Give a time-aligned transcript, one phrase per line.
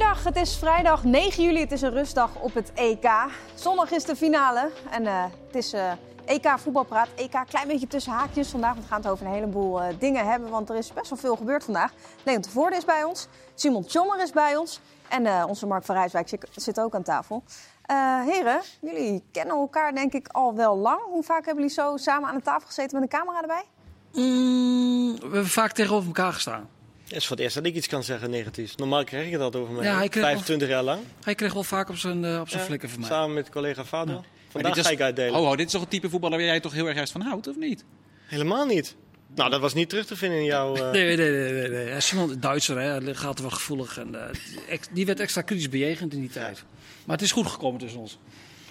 [0.00, 1.60] Goeiedag, het is vrijdag 9 juli.
[1.60, 3.10] Het is een rustdag op het EK.
[3.54, 5.92] Zondag is de finale en uh, het is uh,
[6.24, 7.08] EK voetbalpraat.
[7.16, 8.72] EK klein beetje tussen haakjes vandaag.
[8.72, 11.18] Want we gaan het over een heleboel uh, dingen hebben, want er is best wel
[11.18, 11.92] veel gebeurd vandaag.
[12.22, 15.94] Leon de Voorde is bij ons, Simon Tjommer is bij ons en onze Mark van
[15.94, 17.42] Rijswijk zit, zit ook aan tafel.
[18.26, 21.00] heren, jullie kennen elkaar denk ik al wel lang.
[21.04, 23.64] Hoe vaak hebben jullie zo samen aan de tafel gezeten met een camera erbij?
[24.12, 26.68] Mm, we hebben vaak tegenover elkaar gestaan.
[27.10, 28.76] Het is voor het eerst dat ik iets kan zeggen negatiefs.
[28.76, 29.84] Normaal krijg je dat over mij.
[29.84, 31.02] Ja, hij 25 wel, jaar lang.
[31.24, 33.08] Hij kreeg wel vaak op zijn, uh, op zijn ja, flikken van mij.
[33.08, 34.12] Samen met collega Fado.
[34.12, 34.22] Ja.
[34.48, 35.40] Vandaag ga ik uitdelen.
[35.40, 37.20] Oh, oh, dit is toch een type voetballer waar jij toch heel erg juist van
[37.20, 37.84] houdt, of niet?
[38.26, 38.96] Helemaal niet.
[39.34, 40.76] Nou, dat was niet terug te vinden in jouw...
[40.76, 40.90] Uh...
[40.90, 41.52] Nee, nee, nee.
[41.52, 42.00] nee, nee.
[42.00, 43.98] Simon, Duitser, hè, gaat wel gevoelig.
[43.98, 46.64] En, uh, die werd extra kritisch bejegend in die tijd.
[47.04, 48.18] Maar het is goed gekomen tussen ons.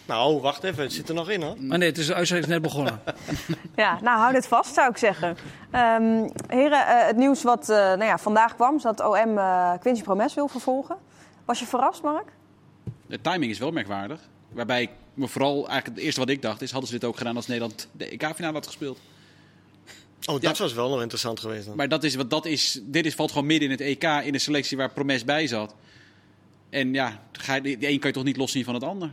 [0.10, 1.56] Nou, wacht even, het zit er nog in hoor.
[1.60, 3.02] Maar nee, het is de uitzending net begonnen.
[3.76, 5.30] ja, nou houd het vast zou ik zeggen.
[5.76, 9.74] Um, heren, uh, het nieuws wat uh, nou ja, vandaag kwam, is dat OM uh,
[9.80, 10.98] Quincy Promes wil vervolgen.
[11.46, 12.32] Was je verrast, Mark?
[13.08, 14.20] De timing is wel merkwaardig.
[14.52, 17.18] Waarbij ik me vooral, eigenlijk het eerste wat ik dacht is, hadden ze dit ook
[17.18, 19.00] gedaan als Nederland de EK-finale had gespeeld.
[20.26, 21.76] Oh, dat was wel nog interessant geweest dan.
[21.76, 24.32] Maar dat is, wat dat is, dit is, valt gewoon midden in het EK, in
[24.32, 25.76] de selectie waar Promes bij zat.
[26.70, 27.20] En ja,
[27.62, 29.12] de een kan je toch niet loszien van het ander?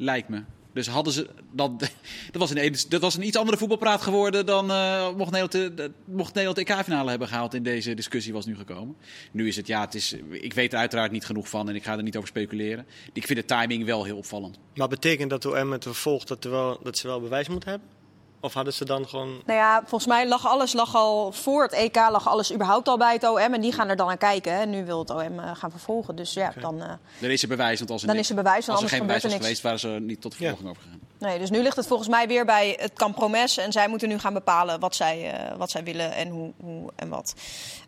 [0.00, 0.42] Lijkt me.
[0.72, 1.70] Dus hadden ze dat,
[2.32, 5.90] dat, was een, dat was een iets andere voetbalpraat geworden dan uh, mocht Nederland de,
[6.04, 8.96] mocht Nederland de EK-finale hebben gehaald in deze discussie was nu gekomen.
[9.32, 11.84] Nu is het ja, het is, ik weet er uiteraard niet genoeg van en ik
[11.84, 12.86] ga er niet over speculeren.
[13.12, 14.58] Ik vind de timing wel heel opvallend.
[14.74, 17.99] Maar betekent dat OM het vervolgt dat, wel, dat ze wel bewijs moeten hebben?
[18.42, 19.28] Of hadden ze dan gewoon.
[19.46, 22.96] Nou ja, volgens mij lag alles lag al voor het EK, lag alles überhaupt al
[22.96, 23.38] bij het OM.
[23.38, 24.52] En die gaan er dan aan kijken.
[24.52, 26.16] En nu wil het OM uh, gaan vervolgen.
[26.16, 26.76] Dus ja, dan.
[26.76, 27.78] Uh, dan is er bewijs.
[27.78, 29.88] Want als er, dan is er bewijs, als er geen bewijs was geweest, waren ze
[29.88, 30.70] niet tot vervolging ja.
[30.70, 31.00] overgegaan.
[31.18, 33.56] Nee, dus nu ligt het volgens mij weer bij het Campromes.
[33.56, 36.90] En zij moeten nu gaan bepalen wat zij, uh, wat zij willen en hoe, hoe
[36.96, 37.34] en wat.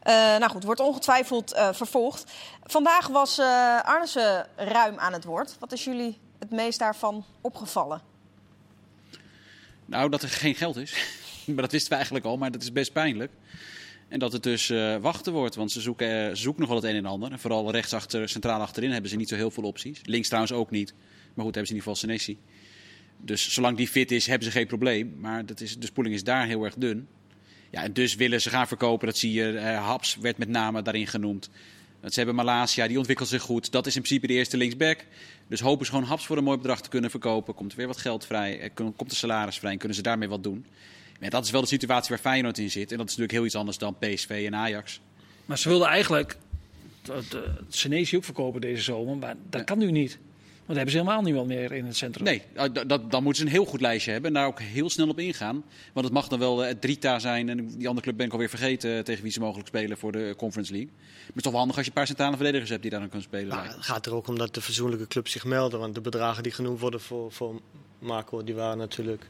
[0.04, 2.24] nou goed, wordt ongetwijfeld vervolgd.
[2.64, 3.40] Vandaag was
[3.82, 5.56] Arnissen ruim aan het woord.
[5.58, 8.11] Wat is jullie het meest daarvan opgevallen?
[9.92, 10.94] Nou, dat er geen geld is.
[11.46, 13.32] maar dat wisten we eigenlijk al, maar dat is best pijnlijk.
[14.08, 16.80] En dat het dus uh, wachten wordt, want ze zoeken, uh, ze zoeken nog wel
[16.80, 17.32] het een en ander.
[17.32, 20.00] En vooral rechtsachter, centraal achterin hebben ze niet zo heel veel opties.
[20.04, 20.94] Links trouwens ook niet.
[21.34, 22.38] Maar goed, hebben ze in ieder geval Senesi.
[23.16, 25.14] Dus zolang die fit is, hebben ze geen probleem.
[25.18, 27.08] Maar dat is, de spoeling is daar heel erg dun.
[27.70, 29.06] Ja, en dus willen ze gaan verkopen.
[29.06, 29.52] Dat zie je.
[29.52, 31.50] Uh, Haps werd met name daarin genoemd.
[32.02, 33.72] Want ze hebben Malasia, die ontwikkelt zich goed.
[33.72, 35.04] Dat is in principe de eerste linksback.
[35.46, 37.54] Dus hopen ze gewoon haps voor een mooi bedrag te kunnen verkopen.
[37.54, 40.42] Komt er weer wat geld vrij, komt er salaris vrij en kunnen ze daarmee wat
[40.42, 40.66] doen.
[41.20, 42.92] Ja, dat is wel de situatie waar Feyenoord in zit.
[42.92, 45.00] En dat is natuurlijk heel iets anders dan PSV en Ajax.
[45.44, 46.36] Maar ze wilden eigenlijk
[47.06, 47.36] het
[47.68, 50.18] Senesi ook verkopen deze zomer, maar dat kan nu niet.
[50.66, 52.24] Want hebben ze helemaal niemand meer in het centrum.
[52.24, 54.90] Nee, eh, dat, dan moeten ze een heel goed lijstje hebben en daar ook heel
[54.90, 55.64] snel op ingaan.
[55.92, 58.48] Want het mag dan wel het Drita zijn en die andere club ben ik alweer
[58.48, 60.90] vergeten eh, tegen wie ze mogelijk spelen voor de Conference League.
[60.92, 63.00] Maar het is toch wel handig als je een paar centrale verdedigers hebt die daar
[63.00, 63.48] dan kunnen spelen.
[63.48, 65.78] Nou, het gaat er ook om dat de verzoenlijke clubs zich melden.
[65.78, 67.60] Want de bedragen die genoemd worden voor, voor
[67.98, 69.26] Marco, die waren natuurlijk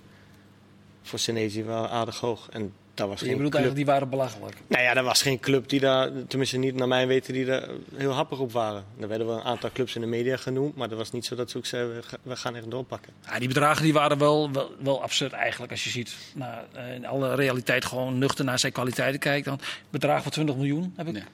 [1.03, 2.49] voor Senesi wel aardig hoog.
[2.51, 3.55] En dat was je bedoelt club...
[3.55, 4.57] eigenlijk, die waren belachelijk?
[4.67, 7.69] Nou ja, er was geen club die daar, tenminste niet naar mijn weten, die daar
[7.95, 8.85] heel happig op waren.
[9.01, 11.35] Er werden wel een aantal clubs in de media genoemd, maar dat was niet zo
[11.35, 13.13] dat ze ook zeiden, we gaan echt doorpakken.
[13.27, 16.17] Ja, die bedragen die waren wel, wel, absurd eigenlijk, als je ziet.
[16.35, 16.65] Nou,
[16.95, 19.45] in alle realiteit gewoon nuchter naar zijn kwaliteiten kijkt.
[19.45, 19.61] Dan
[19.91, 21.25] bedrag van 20 miljoen heb ik nee.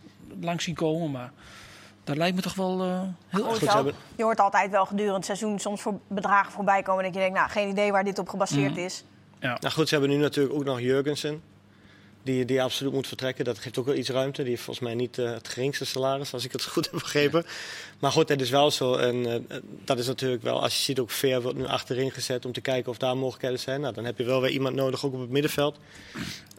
[0.40, 1.32] langs zien komen, maar...
[2.04, 3.60] Dat lijkt me toch wel uh, heel goed.
[3.60, 7.04] Je, je hoort altijd wel gedurende het seizoen soms voor bedragen voorbij komen.
[7.04, 8.84] Dat je denkt, nou, geen idee waar dit op gebaseerd mm.
[8.84, 9.04] is.
[9.40, 9.56] Ja.
[9.60, 11.42] Nou goed, ze hebben nu natuurlijk ook nog Jurgensen.
[12.22, 13.44] Die, die absoluut moet vertrekken.
[13.44, 14.40] Dat geeft ook wel iets ruimte.
[14.40, 17.46] Die heeft volgens mij niet uh, het geringste salaris, als ik het goed heb begrepen.
[17.98, 18.94] Maar goed, het is wel zo.
[18.94, 19.34] En uh,
[19.84, 22.60] dat is natuurlijk wel, als je ziet, ook Ver wordt nu achterin gezet om te
[22.60, 23.80] kijken of daar mogelijkheden zijn.
[23.80, 25.78] Nou, dan heb je wel weer iemand nodig, ook op het middenveld.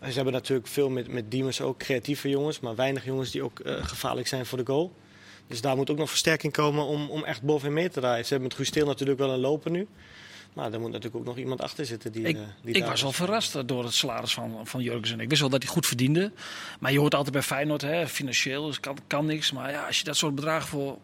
[0.01, 3.59] Ze hebben natuurlijk veel met, met Diemers ook creatieve jongens, maar weinig jongens die ook
[3.59, 4.91] uh, gevaarlijk zijn voor de goal.
[5.47, 8.25] Dus daar moet ook nog versterking komen om, om echt bovenin mee te draaien.
[8.25, 9.88] Ze hebben met Gusteel natuurlijk wel een lopen nu.
[10.59, 12.11] Maar er moet natuurlijk ook nog iemand achter zitten.
[12.11, 15.20] Die, ik, uh, die ik was wel verrast door het salaris van, van Jurgensen.
[15.20, 16.32] Ik wist wel dat hij goed verdiende.
[16.79, 19.52] Maar je hoort altijd bij Feyenoord, hè, financieel dus kan, kan niks.
[19.52, 20.97] Maar ja, als je dat soort bedragen voor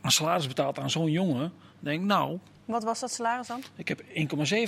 [0.00, 2.38] een salaris betaalt aan zo'n jongen, denk ik nou...
[2.64, 3.62] Wat was dat salaris dan?
[3.76, 4.06] Ik heb 1,7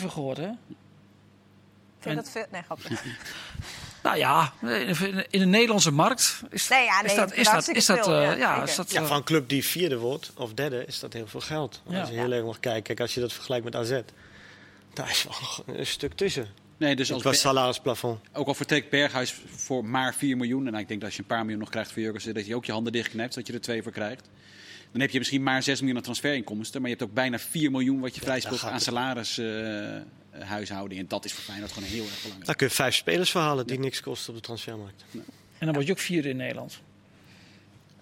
[0.07, 0.51] gehoord, hè.
[1.99, 2.47] Vind je dat veel?
[2.51, 2.89] Nee, grapje.
[4.03, 4.53] Nou ja,
[5.31, 8.23] in de Nederlandse markt is, nee, ja, nee, is dat, is dat, is dat, veel,
[8.23, 11.13] uh, ja, is dat ja, van een club die vierde wordt of derde is dat
[11.13, 11.83] heel veel geld.
[11.87, 14.01] Als je heel erg mag kijken, kijk, als je dat vergelijkt met AZ,
[14.93, 16.49] daar is wel een stuk tussen.
[16.77, 18.21] Nee, dus als salarisplafond.
[18.33, 20.67] Ook al vertrekt Berghuis voor maar 4 miljoen.
[20.67, 22.57] En ik denk dat als je een paar miljoen nog krijgt voor Jurgensen, dat je
[22.57, 24.29] ook je handen dichtknijpt, zodat je er twee voor krijgt.
[24.93, 26.81] Dan heb je misschien maar 6 miljoen aan transferinkomsten.
[26.81, 29.39] Maar je hebt ook bijna 4 miljoen wat je vrijspeelt aan salaris.
[29.39, 29.97] Uh,
[30.39, 31.01] huishouding.
[31.01, 32.47] En dat is voor Feyenoord gewoon heel erg belangrijk.
[32.47, 35.05] Dan kun je vijf spelers verhalen die niks kosten op de transfermarkt.
[35.59, 36.81] En dan word je ook vierde in Nederland.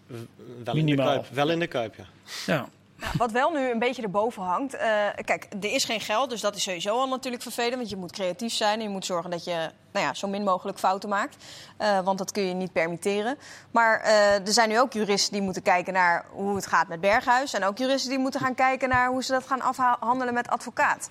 [0.06, 1.06] wel, in de Minimaal.
[1.06, 2.05] kuip, wel in de kuip, ja.
[2.47, 2.69] Ja.
[3.00, 4.75] Nou, wat wel nu een beetje erboven hangt.
[4.75, 7.75] eh, kijk, er is geen geld, dus dat is sowieso al natuurlijk vervelend.
[7.75, 10.44] Want je moet creatief zijn en je moet zorgen dat je nou ja, zo min
[10.44, 11.44] mogelijk fouten maakt.
[11.77, 13.38] Eh, want dat kun je niet permitteren.
[13.71, 17.00] Maar eh, er zijn nu ook juristen die moeten kijken naar hoe het gaat met
[17.00, 17.53] Berghuis.
[17.53, 21.09] En ook juristen die moeten gaan kijken naar hoe ze dat gaan afhandelen met advocaat.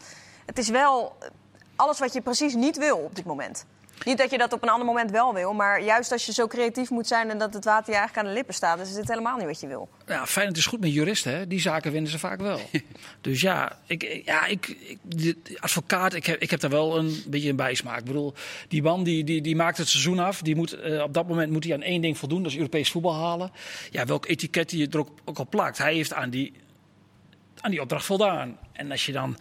[0.50, 1.16] Het is wel
[1.75, 3.66] alles wat je precies niet wil op dit moment.
[4.06, 6.48] Niet dat je dat op een ander moment wel wil, maar juist als je zo
[6.48, 9.07] creatief moet zijn en dat het water je eigenlijk aan de lippen staat, is dit
[9.07, 9.90] helemaal niet wat je wil.
[10.07, 11.48] Ja, Feyenoord is goed met juristen, hè?
[11.48, 12.60] die zaken winnen ze vaak wel.
[13.22, 14.78] dus ja, ik, ja ik,
[15.60, 18.00] advocaat, ik heb, ik heb daar wel een beetje een bijsmaak.
[18.00, 18.34] Ik bedoel,
[18.68, 20.42] die man die, die, die maakt het seizoen af.
[20.42, 22.92] Die moet, eh, op dat moment moet hij aan één ding voldoen, dat is Europees
[22.92, 23.52] voetbal halen.
[23.92, 25.78] Ja, welk etiket hij er ook, ook op plakt.
[25.78, 26.54] Hij heeft aan die,
[27.61, 28.57] aan die opdracht voldaan.
[28.73, 29.38] En als je dan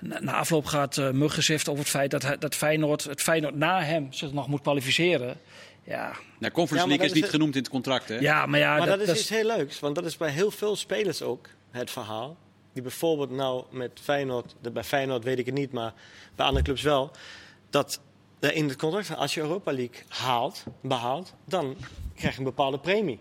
[0.00, 4.12] na, afloop gaat uh, muggenzift over het feit dat, dat Feyenoord, het Feyenoord na hem
[4.12, 5.36] zich nog moet kwalificeren.
[5.84, 8.18] Ja, Nou, Conference Ja, League is is niet het- genoemd in het contract, hè?
[8.18, 10.50] ja maar ja, Maar dat, is dat iets heel leuks, want dat is bij heel
[10.50, 12.36] veel spelers ook het verhaal.
[12.72, 15.92] Die bijvoorbeeld nou met Feyenoord, de- bij Feyenoord weet ik het niet, maar
[16.36, 17.10] bij andere clubs wel.
[17.70, 18.00] Dat
[18.40, 21.76] er in het contract als je Europa League haalt, behaalt, dan
[22.14, 23.20] krijg je een bepaalde premie.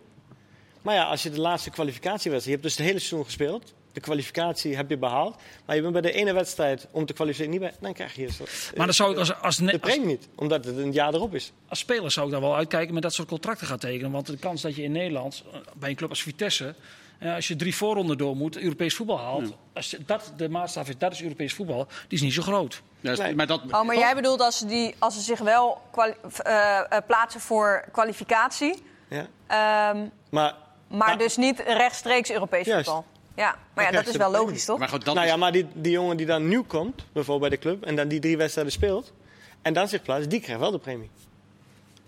[0.82, 3.74] Maar ja, als je de laatste kwalificatiewedstrijd, je hebt dus het hele seizoen gespeeld.
[3.94, 5.36] De kwalificatie heb je behaald.
[5.66, 7.74] Maar je bent bij de ene wedstrijd om te kwalificeren niet bij.
[7.80, 8.44] Dan krijg je zo-
[8.76, 11.14] maar dan zou ik als, als, de net, als, premie niet, omdat het een jaar
[11.14, 11.52] erop is.
[11.68, 14.12] als speler zou ik daar wel uitkijken met dat soort contracten gaan tekenen.
[14.12, 16.76] Want de kans dat je in Nederland, eh, bij een club als Vitesse,
[17.20, 19.54] eh, als je drie voorronden door moet, Europees voetbal haalt.
[19.74, 22.82] Als dat de maatstaf is, dat is Europees voetbal, die is niet zo groot.
[23.00, 23.36] Ja, Nee.
[23.36, 26.84] Maar dat, Oh, maar jij bedoelt als ze, die, als ze zich wel eh, eh,
[27.08, 29.28] plaatsen voor kwalificatie, Ja.
[29.48, 30.56] ehm, Maar,
[30.88, 32.86] maar dus niet rechtstreeks Europees Juist.
[32.90, 33.06] voetbal.
[33.36, 34.80] Ja, maar ja, dat is wel logisch, toch?
[34.80, 37.60] maar goed, dat nou ja, maar die, die jongen die dan nieuw komt, bijvoorbeeld bij
[37.60, 39.14] de club, en dan die drie wedstrijden speelt,
[39.62, 41.10] en dan zich plaatst, die krijgt wel de premie.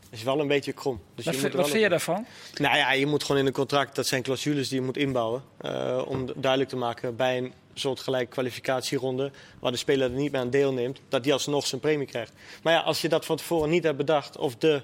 [0.09, 1.01] Dat is wel een beetje krom.
[1.15, 2.25] Dus Wat, je vind- moet er wat vind je daarvan?
[2.57, 5.43] Nou ja, je moet gewoon in een contract, dat zijn clausules die je moet inbouwen,
[5.57, 10.41] eh, om duidelijk te maken bij een soortgelijke kwalificatieronde, waar de speler er niet meer
[10.41, 12.33] aan deelneemt, dat die alsnog zijn premie krijgt.
[12.63, 14.81] Maar ja, als je dat van tevoren niet hebt bedacht, of de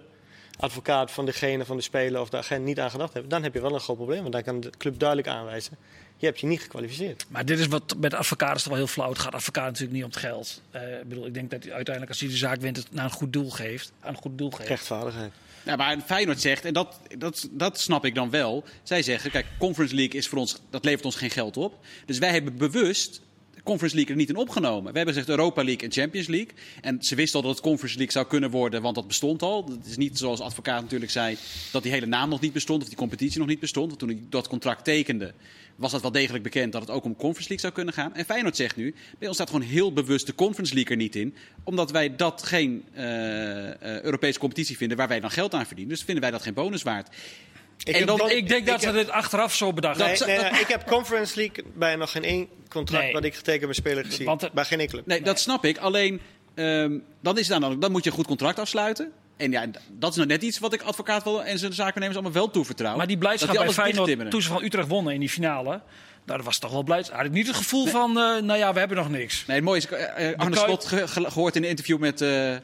[0.58, 3.54] advocaat van degene van de speler of de agent niet aan gedacht heeft, dan heb
[3.54, 4.22] je wel een groot probleem.
[4.22, 5.78] Want dan kan de club duidelijk aanwijzen,
[6.18, 7.26] je hebt je niet gekwalificeerd.
[7.28, 9.10] Maar dit is wat met de advocaat is toch wel heel flauw.
[9.10, 10.62] Het gaat advocaat natuurlijk niet om het geld.
[10.72, 13.06] Eh, ik bedoel, ik denk dat hij uiteindelijk als hij de zaak wint, het naar
[13.06, 13.92] een goed doel geeft.
[14.00, 14.70] Aan een goed doel geeft.
[14.70, 15.32] Rechtvaardigheid.
[15.64, 18.64] Ja, maar Feyenoord zegt, en dat, dat, dat snap ik dan wel.
[18.84, 21.86] Zij zeggen, kijk, Conference League is voor ons, dat levert ons geen geld op.
[22.06, 23.22] Dus wij hebben bewust
[23.64, 24.92] Conference League er niet in opgenomen.
[24.92, 26.54] We hebben gezegd Europa League en Champions League.
[26.82, 29.66] En ze wisten al dat het Conference League zou kunnen worden, want dat bestond al.
[29.70, 31.38] Het is niet zoals advocaat natuurlijk zei,
[31.72, 33.88] dat die hele naam nog niet bestond of die competitie nog niet bestond.
[33.88, 35.34] Want toen hij dat contract tekende,
[35.76, 38.16] was dat wel degelijk bekend dat het ook om Conference League zou kunnen gaan.
[38.16, 41.16] En Feyenoord zegt nu, bij ons staat gewoon heel bewust de Conference League er niet
[41.16, 41.36] in.
[41.64, 45.94] Omdat wij dat geen eh, eh, Europese competitie vinden waar wij dan geld aan verdienen.
[45.94, 47.16] Dus vinden wij dat geen bonus waard.
[47.84, 50.28] Ik En dan- Ik denk dat ze dit achteraf zo bedacht Nee, hebben.
[50.28, 53.14] nee, nee, ik heb Conference League bij nog geen één contract Nee.
[53.14, 54.26] wat ik getekend met speler gezien.
[54.26, 55.02] Want het- bij geen enkele.
[55.06, 55.78] Nee, dat snap ik.
[55.78, 56.22] Alleen,
[56.56, 59.12] ehm, dan, is dan, dan moet je een goed contract afsluiten.
[59.38, 62.36] En ja, dat is nou net iets wat ik advocaat wel en zijn zakennemers allemaal
[62.42, 62.98] wel toevertrouw.
[62.98, 65.82] Maar die blijdschap Dat bij Feyenoord, toen ze van Utrecht wonnen in die finale...
[66.26, 67.16] Nou, dat was toch wel blijdschap.
[67.18, 69.46] Had ik niet het gevoel van, eh, nou ja, we hebben nog niks.
[69.46, 71.98] Nee, het mooie is, eh, eh, Arne Kuip- Slot ge- ge- gehoord in een interview
[71.98, 72.56] met eh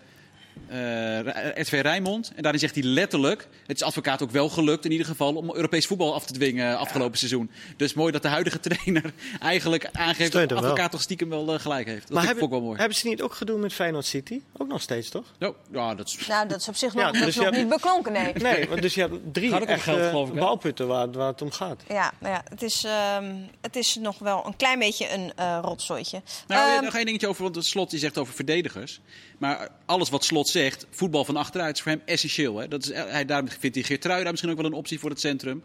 [0.68, 1.20] eh,
[1.62, 2.32] RTV Rijnmond.
[2.36, 5.56] En daarin zegt hij letterlijk, het is advocaat ook wel gelukt in ieder geval om
[5.56, 7.52] Europees voetbal af te dwingen afgelopen seizoen.
[7.78, 10.64] Dus mooi dat de huidige trainer eigenlijk aangeeft Steunt dat de hem wel.
[10.64, 12.02] advocaat toch stiekem wel eh, gelijk heeft.
[12.02, 12.80] Dat maar vind ik hebben, ook wel mooi.
[12.80, 14.42] hebben ze niet ook gedoe met Feyenoord City?
[14.58, 15.34] Ook nog steeds, toch?
[15.40, 16.28] Oh, ja, dat is...
[16.28, 18.34] Nou, dat is op zich nog, Ja, dus nog hebt- niet beklonken, nee.
[18.48, 20.34] Nee, want dus je hebt drie geld, hè?
[20.40, 21.84] balputten waar, waar het om gaat.
[21.88, 25.60] Ja, nou ja het, is, ehm, het is nog wel een klein beetje een eh
[25.62, 26.22] rotzooitje.
[26.48, 29.00] Nou, Ehm, nog één dingetje over, want het slot die zegt over verdedigers.
[29.38, 32.58] Maar alles wat slot zegt, voetbal van achteruit is voor hem essentieel.
[32.58, 32.68] Hè?
[32.68, 35.64] Dat is, hij, daarom vindt hij Geertruida misschien ook wel een optie voor het centrum.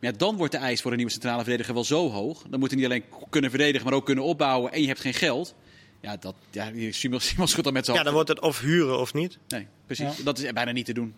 [0.00, 2.42] Maar ja, dan wordt de eis voor een nieuwe centrale verdediger wel zo hoog.
[2.50, 4.72] Dan moet hij niet alleen kunnen verdedigen, maar ook kunnen opbouwen.
[4.72, 5.54] En je hebt geen geld.
[6.00, 8.98] Ja, dat, ja Simon, Simon schudt dan met zijn Ja, dan wordt het of huren
[8.98, 9.38] of niet.
[9.48, 10.16] Nee, precies.
[10.16, 10.24] Ja.
[10.24, 11.14] Dat is bijna niet te doen.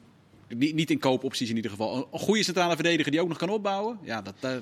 [0.48, 1.96] Niet, niet in koopopties in ieder geval.
[1.96, 3.98] Een, een goede centrale verdediger die ook nog kan opbouwen.
[4.02, 4.60] Ja, dat, daar,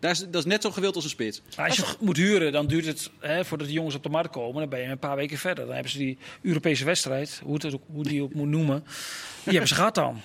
[0.00, 1.42] daar is, dat is net zo gewild als een spits.
[1.56, 4.30] Maar als je moet huren, dan duurt het, hè, voordat de jongens op de markt
[4.30, 5.64] komen, dan ben je een paar weken verder.
[5.64, 8.84] Dan hebben ze die Europese wedstrijd, hoe, het hoe die ook moet noemen,
[9.42, 10.20] die hebben ze gehad dan.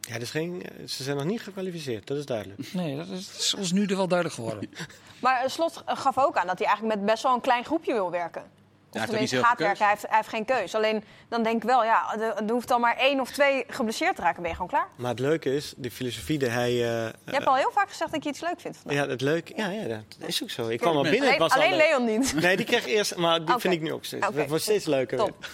[0.00, 2.72] Ja, dat is geen, ze zijn nog niet gekwalificeerd, dat is duidelijk.
[2.72, 4.70] Nee, dat is, dat is ons nu er wel duidelijk geworden.
[5.20, 7.92] Maar eh, Slot gaf ook aan dat hij eigenlijk met best wel een klein groepje
[7.92, 8.42] wil werken.
[8.90, 10.74] Of heeft tenminste zoveel gaat werken, hij heeft, hij heeft geen keus.
[10.74, 14.22] Alleen dan denk ik wel, ja, er, hoeft dan maar één of twee geblesseerd te
[14.22, 14.88] raken, ben je gewoon klaar.
[14.96, 16.68] Maar het leuke is, die filosofie die hij...
[16.70, 19.04] eh, Je hebt al heel vaak gezegd dat je iets leuk vindt vandaag.
[19.04, 19.52] ja, het leuke...
[19.56, 19.86] Ja, ja,
[20.18, 20.68] dat is ook zo.
[20.68, 21.86] Ik kwam al binnen, het alleen was al alleen leuk.
[21.88, 22.34] Leon niet.
[22.42, 24.26] Nee, die kreeg eerst, maar die vind ik nu ook steeds.
[24.26, 25.18] Oké, Het wordt steeds leuker.
[25.18, 25.46] Top.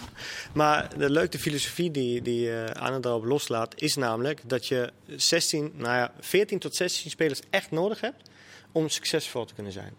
[0.53, 5.71] Maar de leuke filosofie die, die uh, Arne daarop loslaat, is namelijk dat je 16,
[5.75, 8.29] nou ja, 14 tot 16 spelers echt nodig hebt
[8.71, 9.93] om succesvol te kunnen zijn.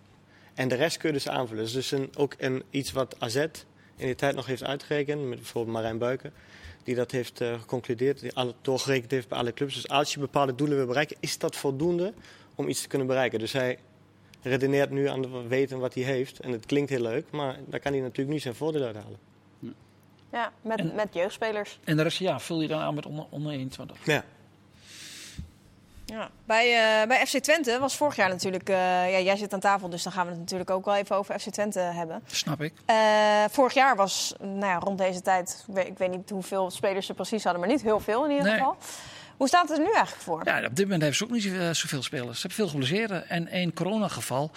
[0.57, 1.65] En de rest kun je dus aanvullen.
[1.65, 3.37] Dus, dus een, ook een, iets wat AZ
[3.97, 6.33] in die tijd nog heeft uitgerekend, met bijvoorbeeld Marijn Buiken,
[6.83, 9.75] die dat heeft uh, geconcludeerd, die alle, doorgerekend heeft bij alle clubs.
[9.75, 12.13] Dus als je bepaalde doelen wil bereiken, is dat voldoende
[12.55, 13.39] om iets te kunnen bereiken.
[13.39, 13.79] Dus hij
[14.43, 16.41] redeneert nu aan de weten wat hij heeft.
[16.41, 19.19] En het klinkt heel leuk, maar daar kan hij natuurlijk nu zijn voordeel uit halen.
[20.33, 21.79] Ja, met, En- met jeugdspelers.
[21.85, 24.07] En de rest, ja, vul je dan aan met onder, onder 21.
[24.07, 24.25] Ja.
[26.07, 26.31] Ja.
[26.45, 28.69] Bij, eh, bij FC Twente was vorig jaar natuurlijk...
[28.69, 28.77] eh,
[29.13, 31.39] ja, jij zit aan tafel, dus dan gaan we het natuurlijk ook wel even over
[31.41, 32.23] FC Twente hebben.
[32.27, 32.73] Snap ik.
[32.85, 32.97] Eh,
[33.51, 35.65] vorig jaar was, nou ja, rond deze tijd...
[35.75, 38.57] Ik weet, niet hoeveel spelers ze precies hadden, maar niet heel veel in ieder Nee.
[38.57, 38.77] geval.
[39.37, 40.41] Hoe staat het er nu eigenlijk voor?
[40.45, 42.41] Ja, op dit moment hebben ze ook niet zo- zoveel spelers.
[42.41, 44.51] Ze hebben veel geblesseerden en één coronageval.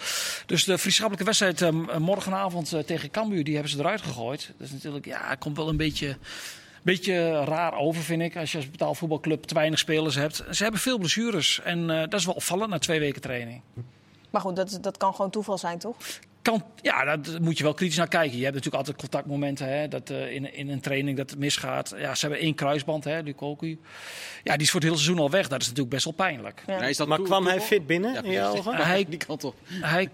[0.46, 4.52] Dus de vriendschappelijke wedstrijd eh, morgenavond tegen Cambuur, die hebben ze eruit gegooid.
[4.58, 6.16] Dat is natuurlijk, ja, komt wel een beetje,
[6.82, 8.36] beetje raar over, vind ik.
[8.36, 10.44] Als je als betaalvoetbalclub te weinig spelers hebt.
[10.50, 13.60] Ze hebben veel blessures en eh, dat is wel opvallend na twee weken training.
[14.30, 15.96] Maar goed, dat, dat kan gewoon toeval zijn, toch?
[16.42, 18.36] Kan, ja, daar moet je wel kritisch naar kijken.
[18.36, 19.66] Je hebt natuurlijk altijd contactmomenten.
[19.78, 21.94] Hè, dat eh, in, in een training dat het misgaat.
[21.96, 23.78] Ja, ze hebben één kruisband, hè, Lukoku.
[24.44, 25.48] Ja, die is voor het hele seizoen al weg.
[25.48, 26.62] Dat is natuurlijk best wel pijnlijk.
[26.66, 26.74] Ja.
[26.74, 28.68] Ja, is dat Maar kwam hij fit binnen Ja, in jouw precies.
[28.68, 28.86] ogen?
[28.86, 29.54] Hij- Die kant op.
[29.68, 30.08] Hij,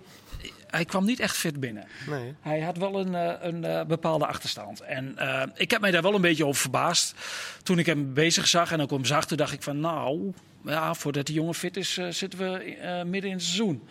[0.66, 1.85] hij kwam niet echt fit binnen.
[2.06, 2.35] Nee.
[2.40, 4.80] Hij had wel een, eh, een eh, bepaalde achterstand.
[4.80, 7.14] En eh, ik heb mij daar wel een beetje over verbaasd.
[7.62, 10.32] Toen ik hem bezig zag en ook hem zag, toen dacht ik van nou,
[10.64, 12.75] ja, voordat die jongen fit is, zitten we
[13.06, 13.88] midden in het seizoen.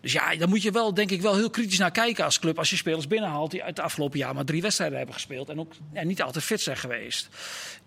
[0.00, 2.58] Dus ja, daar moet je wel, denk ik, wel heel kritisch naar kijken als club.
[2.58, 5.48] Als je spelers binnenhaalt die uit het afgelopen jaar maar drie wedstrijden hebben gespeeld.
[5.48, 7.28] En ook ja, niet altijd fit zijn geweest.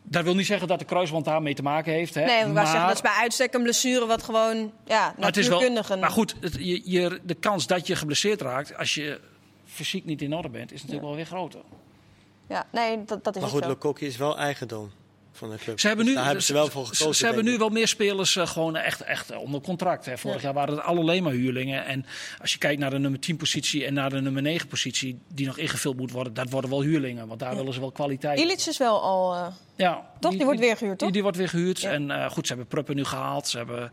[0.03, 2.13] Dat wil niet zeggen dat de kruisband daarmee te maken heeft.
[2.13, 2.25] Hè.
[2.25, 5.47] Nee, maar, zeggen, dat is bij uitstek een blessure wat gewoon ja, maar het is
[5.47, 5.89] wel, natuurkundig...
[5.89, 9.19] een- maar goed, het, je, je, de kans dat je geblesseerd raakt als je
[9.65, 11.61] fysiek niet in orde bent, is natuurlijk wel weer groter.
[12.49, 13.69] Ja, nee, dat, dat is Maar goed, zo.
[13.69, 14.91] Lukoki is wel eigendom
[15.35, 15.79] van de club.
[15.79, 17.15] Ze hebben Dus nu, daar hebben ze wel voor ze- gekozen.
[17.15, 20.05] Ze hebben nu wel meer spelers eh, gewoon echt, echt eh, onder contract.
[20.05, 20.17] Hè.
[20.17, 20.43] Vorig Ja.
[20.43, 21.85] jaar waren het alleen maar huurlingen.
[21.85, 22.05] En
[22.41, 25.45] als je kijkt naar de nummer 10 positie en naar de nummer 9 positie, die
[25.45, 27.27] nog ingevuld moet worden, dat worden wel huurlingen.
[27.27, 28.39] Want daar willen ze wel kwaliteit.
[28.39, 29.33] Illich is wel al...
[29.33, 30.31] eh, Ja, Toch?
[30.31, 31.03] Die wordt weer gehuurd, toch?
[31.07, 31.81] Die, die wordt weer gehuurd.
[31.81, 31.91] Ja.
[31.91, 33.47] En eh, goed, ze hebben Pruppen nu gehaald.
[33.47, 33.91] Ze hebben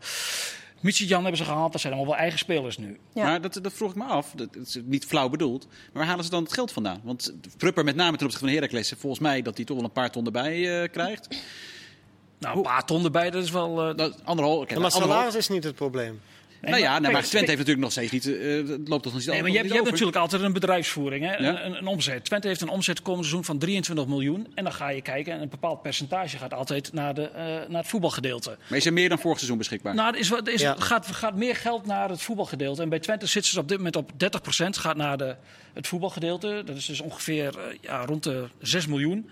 [0.81, 1.71] Michijan hebben ze gehaald.
[1.71, 2.99] Dat zijn allemaal wel eigen spelers nu.
[3.13, 3.23] Ja.
[3.23, 4.31] Maar dat, dat vroeg ik me af.
[4.35, 5.65] Dat, dat is niet flauw bedoeld.
[5.67, 7.01] Maar waar halen ze dan het geld vandaan?
[7.03, 8.93] Want Prupper met name ten opzichte van Heracles...
[8.97, 11.27] volgens mij dat hij toch wel een paar ton erbij eh, krijgt.
[12.39, 13.89] Nou, een paar ton erbij, dat is wel...
[13.89, 14.93] eh, Dat, anderhalf, anderhalf.
[14.93, 16.21] salaris is niet het probleem.
[16.61, 18.25] Nee, nou ja, maar kijk, Twente heeft natuurlijk nog steeds niet...
[18.37, 20.53] eh, het loopt toch nog niet Nee, maar je hebt, je hebt natuurlijk altijd een
[20.53, 21.35] bedrijfsvoering, hè?
[21.35, 21.37] Ja.
[21.49, 22.23] Een, een, een omzet.
[22.25, 24.47] Twente heeft een omzet komend seizoen van 23 miljoen.
[24.55, 27.81] En dan ga je kijken en een bepaald percentage gaat altijd naar, de, eh, naar
[27.81, 28.57] het voetbalgedeelte.
[28.69, 29.95] Maar is er meer dan vorig seizoen beschikbaar?
[29.95, 30.75] Nou, er, is, wat- er is, Ja.
[30.79, 32.81] gaat, gaat meer geld naar het voetbalgedeelte.
[32.81, 35.35] En bij Twente zitten ze op dit moment op 30% gaat naar de,
[35.73, 36.61] het voetbalgedeelte.
[36.65, 39.29] Dat is dus ongeveer eh, ja, rond de 6 miljoen.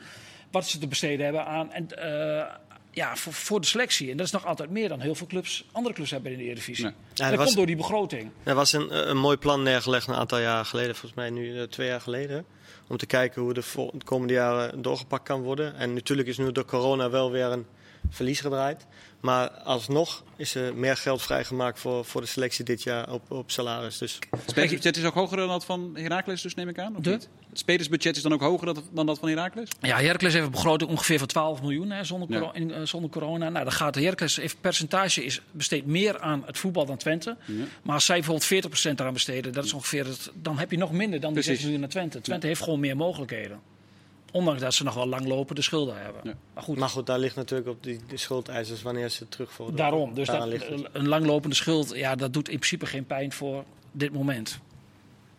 [0.51, 1.71] Wat ze te besteden hebben aan...
[1.73, 2.45] En, eh,
[2.91, 4.11] ja, voor, voor de selectie.
[4.11, 6.43] En dat is nog altijd meer dan heel veel clubs, andere clubs hebben in de
[6.43, 6.83] Eredivisie.
[6.83, 6.93] Nee.
[7.13, 8.31] Ja, dat was- komt door die begroting.
[8.43, 11.63] Er was een, een mooi plan neergelegd een aantal jaar geleden, volgens mij nu eh,
[11.63, 12.45] twee jaar geleden.
[12.87, 13.61] Om te kijken hoe de,
[13.93, 15.75] de komende jaren doorgepakt kan worden.
[15.75, 17.65] En natuurlijk is nu door corona wel weer een
[18.09, 18.85] verlies gedraaid.
[19.19, 23.51] Maar alsnog is er meer geld vrijgemaakt voor, voor de selectie dit jaar op, op
[23.51, 23.97] salaris.
[23.97, 26.95] Dus Het spelersbudget is ook hoger dan dat van Heracles, dus neem ik aan?
[26.95, 27.09] Of De?
[27.09, 27.29] niet?
[27.49, 29.69] Het spelersbudget is dan ook hoger dan- dan dat van Heracles?
[29.81, 32.39] Ja, Heracles heeft een begroting ongeveer van 12 miljoen hè, zonder, Ja.
[32.39, 33.49] coro- in, eh, zonder corona.
[33.49, 37.37] Nou, dan gaat de Heracles heeft percentage is besteedt meer aan het voetbal dan Twente.
[37.45, 37.63] Ja.
[37.83, 40.91] Maar als zij bijvoorbeeld 40% eraan besteden, dat is ongeveer het, dan heb je nog
[40.91, 41.51] minder dan die Precies.
[41.51, 42.21] 6 miljoen naar Twente.
[42.21, 43.59] Twente heeft gewoon meer mogelijkheden.
[44.31, 46.21] Ondanks dat ze nog wel langlopende schulden hebben.
[46.23, 46.33] Ja.
[46.53, 49.79] Maar goed, Maar goed, daar ligt natuurlijk op die, de schuldeisers wanneer ze terugvorderen.
[49.79, 50.13] daarom.
[50.13, 50.47] Dus dat,
[50.91, 54.59] een langlopende schuld, ja, dat doet in principe geen pijn voor dit moment.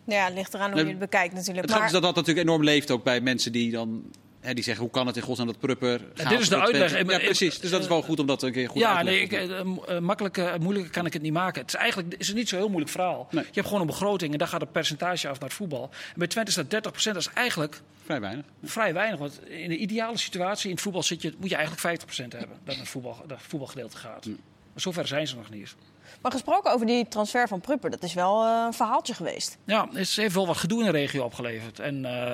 [0.03, 1.61] Ja, het ligt eraan hoe je het bekijkt natuurlijk.
[1.61, 4.03] Het grappige Maar, is dat dat natuurlijk enorm leeft ook bij mensen die dan...
[4.41, 6.01] Hè, die zeggen, hoe kan het in godsnaam dat Prupper...
[6.29, 6.97] dit is de uitleg.
[6.97, 7.59] Ja, precies.
[7.59, 9.31] Dus dat is wel goed om dat een keer goed ja, uit te nee, ik,
[9.31, 9.79] leggen.
[9.87, 11.61] eh, eh, makkelijk, eh, moeilijker kan ik het niet maken.
[11.61, 13.27] Het is eigenlijk is het niet zo'n heel moeilijk verhaal.
[13.31, 13.43] Nee.
[13.43, 15.89] Je hebt gewoon een begroting en daar gaat een percentage af naar het voetbal.
[15.91, 17.13] En bij Twente is dat 30%.
[17.13, 18.45] Dat is eigenlijk Vrij weinig.
[18.63, 19.19] vrij weinig.
[19.19, 22.57] Want in de ideale situatie in het voetbal zit je, moet je eigenlijk 50% hebben.
[22.63, 24.25] Dat het voetbal, dat het voetbalgedeelte gaat.
[24.25, 24.35] Maar
[24.75, 25.75] zover zijn ze nog niet.
[26.21, 29.57] Maar gesproken over die transfer van Prupper, dat is wel eh, een verhaaltje geweest.
[29.65, 31.79] Ja, het is- heeft wel wat gedoe in de regio opgeleverd.
[31.79, 32.29] En eh,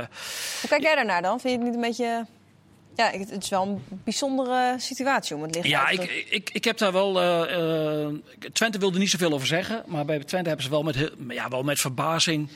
[0.62, 1.39] Hoe kijk jij daarnaar dan?
[1.39, 2.25] Vind je het niet een beetje...
[2.96, 6.50] Ja, het is wel een bijzondere situatie om het licht ja, uit ik, te- ik,
[6.50, 7.22] ik heb daar wel.
[7.22, 8.07] eh,
[8.53, 9.84] Twente wilde niet zoveel over zeggen.
[9.86, 12.50] Maar bij Twente hebben ze wel met, ja, wel met verbazing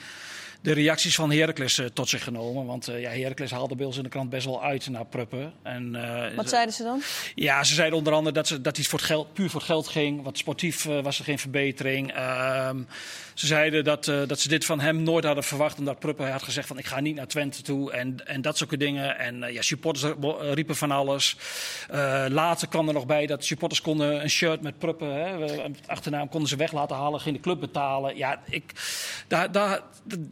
[0.61, 2.65] de reacties van Heracles eh, tot zich genomen.
[2.65, 5.53] Want eh, ja, Heracles haalde bij ons in de krant best wel uit naar Pruppen.
[5.63, 7.01] En, eh, Wat zeiden ze dan?
[7.35, 9.69] ja, ze zeiden onder andere dat, ze, dat iets voor het geld, puur voor het
[9.69, 10.23] geld ging.
[10.23, 12.13] Want sportief was er geen verbetering.
[12.13, 12.81] Ehm,
[13.41, 15.79] ze zeiden dat, eh, dat ze dit van hem nooit hadden verwacht.
[15.79, 17.91] Omdat Pruppen had gezegd van ik ga niet naar Twente toe.
[17.91, 19.17] En, en dat soort dingen.
[19.17, 21.37] En eh, ja, supporters eh, riepen van alles.
[22.27, 25.13] Later kwam er nog bij dat supporters konden een shirt met Pruppen.
[25.13, 25.55] Hè,
[25.85, 27.19] achternaam konden ze weg laten halen.
[27.19, 28.17] Ging de club betalen.
[28.17, 28.73] Ja, ik,
[29.27, 29.81] daar, daar,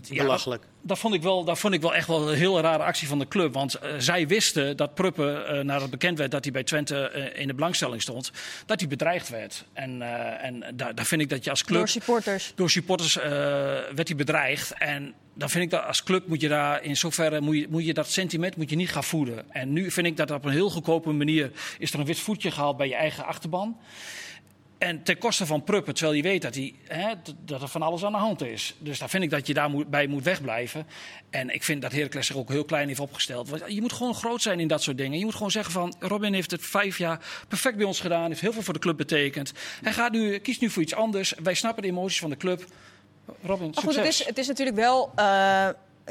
[0.01, 0.63] ja, Belachelijk.
[0.81, 3.19] Dat vond, ik wel, dat vond ik wel echt wel een heel rare actie van
[3.19, 3.53] de club.
[3.53, 7.09] Want eh, zij wisten dat Pruppen, eh nadat het bekend werd dat hij bij Twente
[7.09, 8.31] eh, in de belangstelling stond,
[8.65, 9.65] dat hij bedreigd werd.
[9.73, 10.01] En,
[10.41, 11.77] en daar, daar vind ik dat je als club.
[11.77, 12.51] Door supporters.
[12.55, 13.15] Door supporters
[13.95, 14.73] werd hij bedreigd.
[14.77, 17.85] En dan vind ik dat als club moet je daar in zoverre moet je, moet
[17.85, 19.51] je dat sentiment moet je niet gaan voeden.
[19.51, 22.51] En nu vind ik dat op een heel goedkope manier is er een wit voetje
[22.51, 23.77] gehaald bij je eigen achterban.
[24.79, 27.13] En ten koste van Pruppen, terwijl je weet dat, hij, hè,
[27.45, 28.75] dat er van alles aan de hand is.
[28.79, 30.87] Dus daar vind ik dat je daarbij moet, bij moet wegblijven.
[31.29, 33.49] En ik vind dat Heracles zich ook heel klein heeft opgesteld.
[33.49, 35.19] Want je moet gewoon groot zijn in dat soort dingen.
[35.19, 38.27] Je moet gewoon zeggen van, Robin heeft het vijf jaar perfect bij ons gedaan.
[38.27, 39.51] Heeft heel veel voor de club betekend.
[39.81, 41.33] Hij gaat nu, kiest nu voor iets anders.
[41.43, 42.65] Wij snappen de emoties van de club.
[43.43, 43.95] Robin, Maar goed, succes.
[43.95, 45.11] het is, het is natuurlijk wel.
[45.15, 45.67] eh,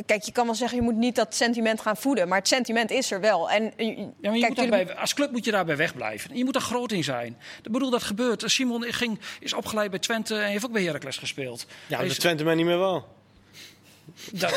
[0.06, 2.28] kijk, je kan wel zeggen, je moet niet dat sentiment gaan voeden.
[2.28, 3.50] Maar het sentiment is er wel.
[3.50, 6.36] En, eh, Ja, maar je kijk, moet als club moet je daarbij wegblijven.
[6.36, 7.36] Je moet er groot in zijn.
[7.62, 8.42] Ik bedoel, dat gebeurt.
[8.46, 11.66] Simon ging, is opgeleid bij Twente en heeft ook bij Heracles gespeeld.
[11.86, 13.16] Ja, is- Twente mij niet meer wel.
[14.32, 14.54] Dat,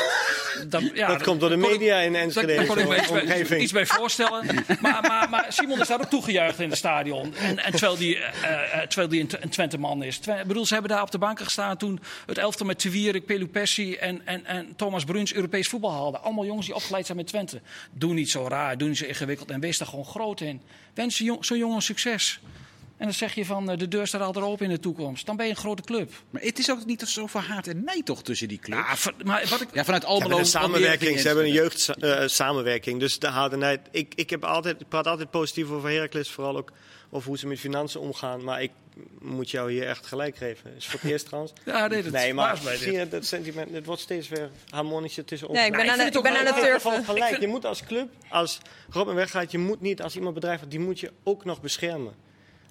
[0.68, 2.56] dat, ja, dat komt door de ik- media in Daar Enschede.
[2.56, 3.62] daar kon ik me iets bij, omgeving.
[3.62, 4.46] iets bij voorstellen.
[4.82, 7.36] Maar, maar, maar Simon is daar ook toegejuicht in het stadion.
[7.36, 10.18] En, en terwijl die, eh, eh, terwijl die een, Twente-man is.
[10.18, 13.26] Twe- Ik bedoel, ze hebben daar op de banken gestaan toen het elftal met Tewierik,
[13.26, 16.24] Pelupessi en, en, en Thomas Bruns Europees voetbal haalden.
[16.24, 17.62] Allemaal jongens die opgeleid zijn met Twente.
[17.92, 20.62] Doe niet zo raar, doe niet zo ingewikkeld en wees daar gewoon groot in.
[20.94, 22.40] Wens zo'n jongen succes.
[23.02, 25.26] En dan zeg je van eh, de deur staat altijd open in de toekomst.
[25.26, 26.12] Dan ben je een grote club.
[26.30, 29.04] Maar het is ook niet zo van haat en nijd toch tussen die clubs?
[29.04, 30.44] Ja, maar wat ik, Ja, vanuit Almelo.
[30.44, 31.90] samenwerking, ze hebben een jeugd.
[32.00, 33.00] jeugdsamenwerking.
[33.00, 33.80] dus de hardenheid.
[33.92, 36.72] Ik, ik, heb altijd, ik praat altijd positief over Heracles, vooral ook
[37.10, 38.44] over hoe ze met financiën omgaan.
[38.44, 38.72] Maar ik
[39.20, 40.76] moet jou hier echt gelijk geven.
[40.78, 41.54] Is voor het eerst trouwens.
[41.66, 45.48] ja, nee, dat Nee, maar zie je, dat sentiment, het wordt steeds weer harmonischer tussen
[45.48, 45.58] ons.
[45.58, 47.14] Nee, ik ben, Nou, aan, ik de, ben aan wel- het Van turven.
[47.14, 47.40] gelijk.
[47.40, 48.58] Je moet als club, als
[48.90, 52.14] Robin weggaat, je moet niet als iemand bedrijf die moet je ook nog beschermen.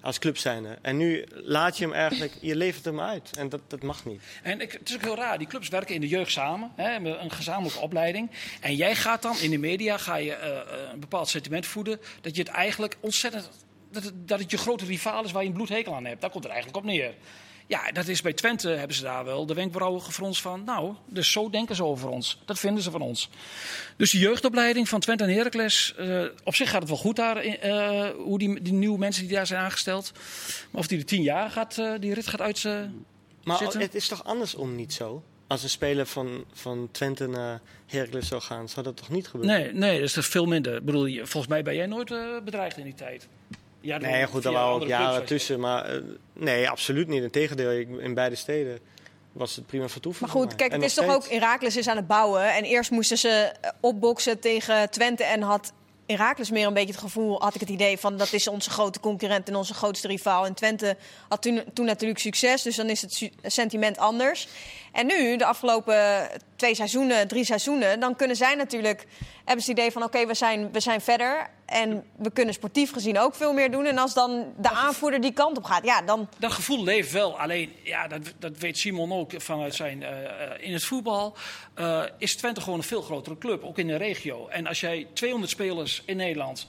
[0.01, 0.77] Als club zijnde.
[0.81, 3.37] En nu laat je hem eigenlijk, je levert hem uit.
[3.37, 4.21] En dat, dat mag niet.
[4.43, 6.95] En ik, het is ook heel raar, die clubs werken in de jeugd samen, hè,
[6.95, 8.31] een gezamenlijke opleiding.
[8.61, 11.99] En jij gaat dan in de media ga je, eh, eh, een bepaald sentiment voeden
[12.21, 13.49] dat je het eigenlijk ontzettend.
[13.91, 16.21] Dat het, dat het je grote rivaal is waar je een bloedhekel aan hebt.
[16.21, 17.13] Daar komt het eigenlijk op neer.
[17.71, 20.63] Ja, dat is bij Twente hebben ze daar wel de wenkbrauwen gefronst van.
[20.63, 22.41] Nou, dus zo denken ze over ons.
[22.45, 23.29] Dat vinden ze van ons.
[23.97, 25.95] Dus de jeugdopleiding van Twente en Heracles.
[25.97, 27.37] eh, op zich gaat het wel goed daar.
[27.37, 30.11] eh, hoe die, die nieuwe mensen die daar zijn aangesteld.
[30.71, 32.63] Maar of die de tien jaar gaat, eh, die rit gaat uit.
[33.43, 33.79] Maar Zitten?
[33.81, 35.23] het is toch andersom niet zo?
[35.47, 39.61] Als een speler van, van Twente naar Heracles zou gaan, zou dat toch niet gebeuren?
[39.61, 40.75] Nee, nee, dat is toch veel minder.
[40.75, 43.27] Ik bedoel, volgens mij ben jij nooit bedreigd in die tijd.
[43.81, 45.59] Ja, Nee, goed, er waren ook jaren tussen.
[45.59, 46.01] Maar eh,
[46.33, 47.23] nee, absoluut niet.
[47.23, 48.79] Integendeel, ik, in beide steden
[49.31, 50.25] was het prima vertoeven.
[50.25, 51.27] Maar goed, kijk, het is toch ook...
[51.29, 52.53] Herakles is aan het bouwen.
[52.53, 55.23] En eerst moesten ze opboksen tegen Twente.
[55.23, 55.73] En had
[56.05, 58.17] Herakles meer een beetje het gevoel, had ik het idee van...
[58.17, 60.45] dat is onze grote concurrent en onze grootste rivaal.
[60.45, 60.97] En Twente
[61.29, 64.47] had toen, toen natuurlijk succes, dus dan is het su- sentiment anders.
[64.91, 67.99] En nu, de afgelopen twee seizoenen, drie seizoenen...
[67.99, 69.05] dan kunnen zij natuurlijk,
[69.45, 70.03] hebben ze het idee van...
[70.03, 73.85] oké, we, zijn, we zijn verder en we kunnen sportief gezien ook veel meer doen.
[73.85, 76.29] En als dan de aanvoerder die kant op gaat, ja, dan...
[76.37, 77.39] Dat gevoel leeft wel.
[77.39, 80.03] Alleen, ja, dat, dat weet Simon ook vanuit zijn.
[80.03, 81.35] eh, eh, in het voetbal
[81.73, 84.47] eh, is Twente gewoon een veel grotere club, ook in de regio.
[84.47, 86.67] En als jij 200 spelers in Nederland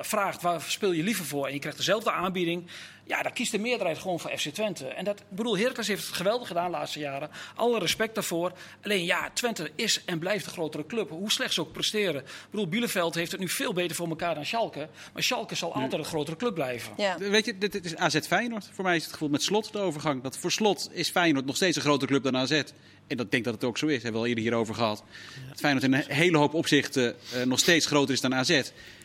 [0.00, 2.66] vraagt waar speel je liever voor en je krijgt dezelfde aanbieding.
[3.04, 4.86] Ja, dan kiest de meerderheid gewoon voor FC Twente.
[4.86, 7.30] En dat, ik bedoel, Heracles heeft het geweldig gedaan de laatste jaren.
[7.54, 8.52] Alle respect daarvoor.
[8.82, 11.10] Alleen ja, Twente is en blijft een grotere club.
[11.10, 12.20] Hoe slecht ze ook presteren.
[12.20, 14.88] Ik bedoel, Bielefeld heeft het nu veel beter voor elkaar dan Schalke.
[15.12, 16.92] Maar Schalke zal altijd een grotere club blijven.
[16.96, 17.18] Ja.
[17.18, 18.68] Weet je, dit, dit is AZ Feyenoord.
[18.72, 20.22] Voor mij is het gevoel met Slot de overgang.
[20.22, 22.62] Dat voor Slot is Feyenoord nog steeds een grotere club dan AZ.
[23.06, 24.02] En dat denk dat het ook zo is.
[24.02, 25.02] Hebben we al eerder hierover gehad.
[25.48, 28.62] Dat Feyenoord in een hele hoop opzichten eh, nog steeds groter is dan AZ.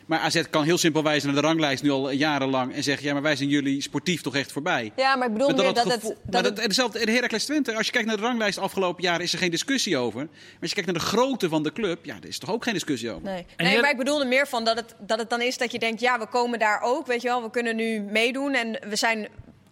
[0.08, 2.74] Maar AZ kan heel simpel wijzen naar de ranglijst nu al jarenlang.
[2.74, 4.92] En zeggen, ja, maar wij zijn jullie sportief toch echt voorbij.
[4.96, 7.10] Ja, maar ik bedoel Maar meer dan dat het Dat maar het dat, hetzelfde in
[7.14, 7.76] Heracles Twente.
[7.76, 10.20] Als je kijkt naar de ranglijst afgelopen jaren is er geen discussie over.
[10.20, 12.64] Maar als je kijkt naar de grootte van de club, ja, daar is toch ook
[12.64, 13.24] geen discussie over.
[13.24, 15.72] Nee, nee hier- maar ik bedoelde meer van dat het, dat het dan is dat
[15.72, 16.02] je denkt...
[16.02, 17.42] ja, we komen daar ook, weet je wel.
[17.42, 19.28] We kunnen nu meedoen en we zijn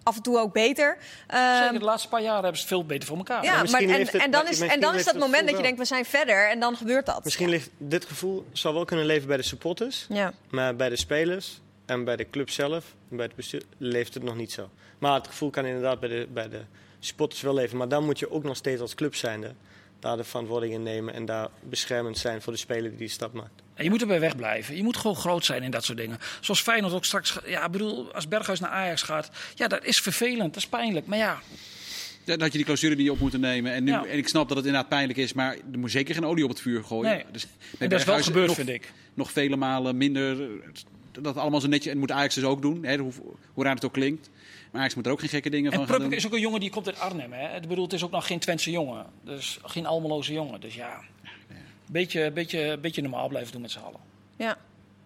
[0.06, 0.98] af en toe ook beter.
[1.28, 3.44] Ehm, Zeker, de laatste paar jaar hebben ze het veel beter voor elkaar.
[3.44, 5.48] ja, maar, misschien en, heeft het- en dan is, en dan is dat het moment
[5.48, 6.50] dat je denkt, we zijn verder.
[6.50, 7.24] En dan gebeurt dat.
[7.24, 10.06] Misschien ligt dit gevoel zou wel kunnen leven bij de supporters.
[10.10, 10.34] Ja.
[10.50, 14.24] Maar bij de spelers en bij de club zelf, en bij het bestuur, leeft het
[14.24, 14.70] nog niet zo.
[15.00, 16.62] Maar het gevoel kan inderdaad bij de, bij de
[17.00, 17.78] supporters wel leven.
[17.78, 19.54] Maar dan moet je ook nog steeds als club zijnde
[20.00, 23.34] daar de verantwoording in nemen en daar beschermend zijn voor de speler die die stap
[23.34, 23.62] maakt.
[23.76, 24.76] En je moet erbij wegblijven.
[24.76, 26.18] Je moet gewoon groot zijn in dat soort dingen.
[26.40, 27.38] Zoals Feyenoord ook straks...
[27.46, 29.30] Ja, bedoel, als Berghuis naar Ajax gaat...
[29.56, 31.06] Ja, dat is vervelend, dat is pijnlijk.
[31.06, 31.40] Maar ja,
[32.24, 33.74] dat had je die clausule die je op moeten nemen.
[33.74, 34.06] En, nu, Ja.
[34.06, 36.50] en ik snap dat het inderdaad pijnlijk is, maar er moet zeker geen olie op
[36.50, 37.12] het vuur gooien.
[37.12, 37.24] Nee.
[37.32, 37.48] Dus,
[37.80, 38.92] dat is wel gebeurd, nog, vind ik.
[39.14, 40.38] Nog vele malen minder.
[41.12, 41.94] Dat allemaal zo netjes.
[41.94, 43.12] En moet Ajax dus ook doen, hè, hoe,
[43.54, 44.30] hoe raar het ook klinkt.
[44.72, 46.14] Maar Ajax moet er ook geen gekke dingen En van gaan doen.
[46.14, 47.34] is ook een jongen die komt uit Arnhem.
[47.34, 47.56] Hè?
[47.56, 49.06] Ik bedoel, het is ook nog geen Twentse jongen.
[49.24, 50.62] Dus geen Almeloze jongen.
[50.62, 51.02] Dus ja,
[51.86, 54.00] beetje, beetje, beetje normaal blijven doen met z'n allen.
[54.36, 54.58] Ja,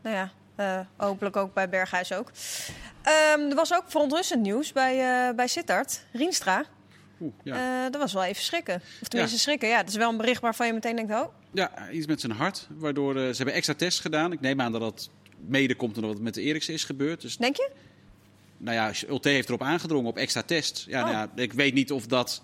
[0.01, 2.31] nou ja, eh, hopelijk ook bij Berghuis ook.
[3.01, 6.03] Ehm, er was ook verontrustend nieuws bij, eh bij Sittard.
[6.11, 6.65] Rienstra,
[7.21, 7.85] Oeh, ja.
[7.85, 8.81] Eh, dat was wel even schrikken.
[9.01, 9.77] Of tenminste schrikken, ja.
[9.77, 12.67] Het is wel een bericht waarvan je meteen denkt, oh, ja, iets met zijn hart.
[12.69, 14.31] Waardoor ze hebben extra tests gedaan.
[14.31, 15.09] Ik neem aan dat dat
[15.47, 17.21] mede komt omdat het met de Eriksen is gebeurd.
[17.21, 17.69] Dus denk je?
[18.59, 20.85] nou ja, Ulte heeft erop aangedrongen op extra tests.
[20.85, 22.41] Ja, nou ja, ik weet niet of dat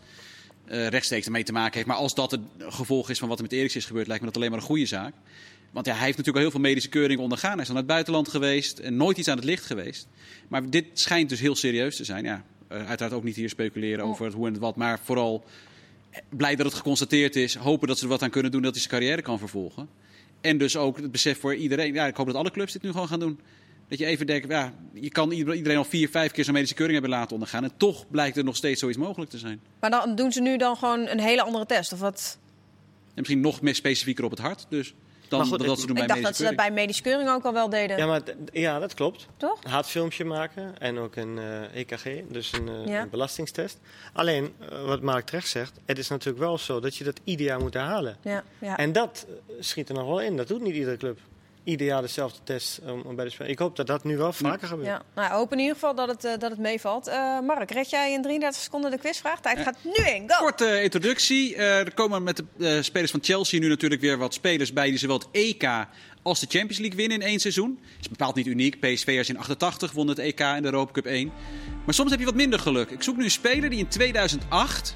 [0.67, 1.87] eh, rechtstreeks ermee te maken heeft.
[1.87, 4.27] Maar als dat het gevolg is van wat er met Eriksen is gebeurd, lijkt me
[4.27, 5.13] dat alleen maar een goede zaak.
[5.71, 7.51] Want ja, hij heeft natuurlijk al heel veel medische keuringen ondergaan.
[7.51, 10.07] Hij is dan naar het buitenland geweest en nooit iets aan het licht geweest.
[10.47, 12.23] Maar dit schijnt dus heel serieus te zijn.
[12.23, 14.75] Ja, eh, uiteraard ook niet hier speculeren over het hoe en het wat.
[14.75, 15.43] Maar vooral
[16.09, 17.55] eh, blij dat het geconstateerd is.
[17.55, 19.89] Hopen dat ze er wat aan kunnen doen dat hij zijn carrière kan vervolgen.
[20.41, 21.93] En dus ook het besef voor iedereen.
[21.93, 23.39] Ja, ik hoop dat alle clubs dit nu gewoon gaan doen.
[23.87, 26.99] Dat je even denkt, ja, je kan iedereen al vier, vijf keer zo'n medische keuring
[26.99, 27.63] hebben laten ondergaan.
[27.63, 29.61] En toch blijkt er nog steeds zoiets mogelijk te zijn.
[29.79, 32.37] Maar dan doen ze nu dan gewoon een hele andere test, of wat?
[33.05, 34.65] En misschien nog meer specifieker op het hart.
[34.69, 34.93] Dus
[35.27, 36.75] dan goed, dat, dat ze doen bij Ik dacht dat medische ze dat keuring.
[36.75, 38.21] bij medische keuring ook al wel deden, Ja, maar
[38.51, 39.27] ja, dat klopt.
[39.37, 39.63] toch?
[39.63, 43.01] Een hartfilmpje maken en ook een eh, EKG, dus een, eh, Ja.
[43.01, 43.79] een belastingstest.
[44.13, 47.45] Alleen, eh, wat Mark terecht zegt, het is natuurlijk wel zo dat je dat ieder
[47.45, 48.17] jaar moet herhalen.
[48.21, 48.77] Ja, ja.
[48.77, 49.25] En dat
[49.59, 50.37] schiet er nog wel in.
[50.37, 51.19] Dat doet niet iedere club.
[51.65, 53.47] Ieder jaar dezelfde test om, om bij de spel.
[53.47, 54.87] Ik hoop dat dat nu wel vaker gebeurt.
[54.87, 55.01] ja.
[55.15, 57.07] Nou, hoop in ieder geval dat het, eh, dat het meevalt.
[57.07, 59.41] Eh, Mark, red jij in 33 seconden de quizvraag?
[59.41, 60.43] Tijd gaat nu in, go!
[60.43, 61.55] Korte introductie.
[61.55, 64.89] Eh, er komen met de eh, spelers van Chelsea nu natuurlijk weer wat spelers bij
[64.89, 65.69] die zowel het EK
[66.21, 67.79] als de Champions League winnen in één seizoen.
[67.99, 68.79] is bepaald niet uniek.
[68.79, 71.31] PSV'ers in 88 won het EK en de Europa Cup 1.
[71.85, 72.89] Maar soms heb je wat minder geluk.
[72.89, 74.95] Ik zoek nu een speler die in 2008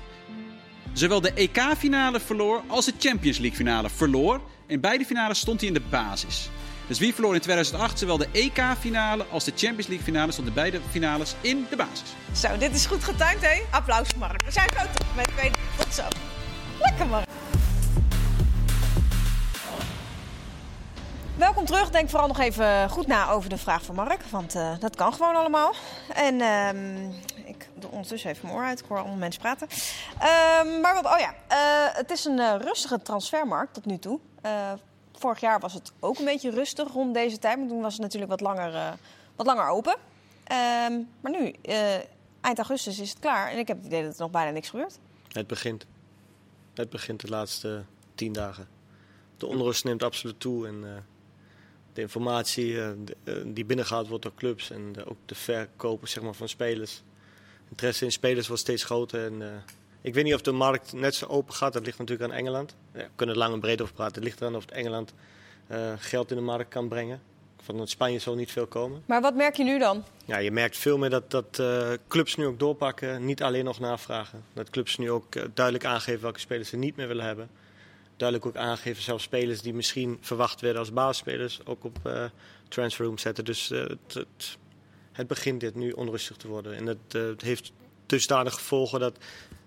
[0.94, 4.42] zowel de EK-finale verloor als de Champions League-finale verloor.
[4.70, 6.50] In beide finales stond hij in de basis.
[6.88, 10.80] Dus wie verloor in 2008 zowel de EK-finale als de Champions League-finale stond in beide
[10.90, 12.14] finales in de basis.
[12.36, 13.62] Zo, dit is goed getimed, hè?
[13.72, 14.42] Applaus voor Mark.
[14.46, 15.58] We zijn terug met tweede.
[15.78, 16.04] Tot zo.
[16.80, 17.30] Lekker, Mark.
[21.36, 21.90] Welkom terug.
[21.90, 24.22] Denk vooral nog even goed na over de vraag van Mark.
[24.30, 25.74] Want eh, dat kan gewoon allemaal.
[26.14, 27.10] En ehm,
[27.46, 28.80] ik doe ondertussen even mijn oor uit.
[28.80, 29.68] Ik hoor allemaal mensen praten.
[30.20, 31.34] Ehm, maar wat, oh ja.
[31.48, 34.20] eh, het is een eh, rustige transfermarkt tot nu toe.
[34.42, 34.74] Eh,
[35.14, 37.58] vorig jaar was het ook een beetje rustig rond deze tijd.
[37.58, 38.92] Maar toen was het natuurlijk wat langer, eh,
[39.36, 39.96] wat langer open.
[40.44, 41.96] Ehm, maar nu, eh,
[42.42, 43.52] eind augustus is het klaar.
[43.52, 45.00] En ik heb het idee dat er nog bijna niks gebeurt.
[45.32, 45.86] Het begint.
[46.74, 47.84] Het begint de laatste
[48.16, 48.68] tien dagen.
[49.38, 50.68] De onrust neemt absoluut toe.
[50.68, 51.06] En
[51.94, 52.78] de informatie
[53.46, 57.04] die binnengehaald wordt door clubs en ook de verkopen zeg maar, van spelers.
[57.70, 59.26] Interesse in spelers wordt steeds groter.
[59.26, 59.64] En,
[60.02, 61.74] ik weet niet of de markt net zo open gaat.
[61.74, 62.76] Dat ligt natuurlijk aan Engeland.
[62.94, 64.16] Ja, we kunnen er lang en breed over praten.
[64.16, 65.14] Het ligt eraan of het Engeland
[65.68, 67.22] eh, geld in de markt kan brengen.
[67.62, 69.04] Van Spanje zal niet veel komen.
[69.06, 70.04] Maar wat merk je nu dan?
[70.26, 73.80] Ja, je merkt veel meer dat, dat eh, clubs nu ook doorpakken, niet alleen nog
[73.80, 74.44] navragen.
[74.54, 77.50] Dat clubs nu ook eh, duidelijk aangeven welke spelers ze niet meer willen hebben.
[78.18, 81.98] Duidelijk ook aangeven zelfs spelers die misschien verwacht werden als basisspelers ook op
[82.68, 83.46] transferroom zetten.
[83.46, 84.58] Dus het, het,
[85.12, 86.76] het begint dit nu onrustig te worden.
[86.76, 87.72] En het, het heeft
[88.06, 89.18] dusdanig gevolgen dat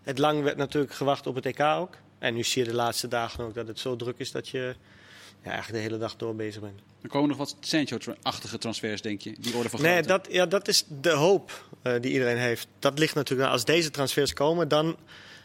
[0.03, 1.95] het lang werd natuurlijk gewacht op het EK ook.
[2.19, 4.75] En nu zie je de laatste dagen ook dat het zo druk is dat je
[5.43, 6.81] ja, eigenlijk de hele dag door bezig bent.
[7.03, 9.35] Er komen nog wat Sancho-achtige transfers, denk je?
[9.39, 10.09] Die orde van Nee, grootte.
[10.09, 12.67] dat, ja, dat is de hoop eh, die iedereen heeft.
[12.79, 14.97] Dat ligt natuurlijk, als deze transfers komen, dan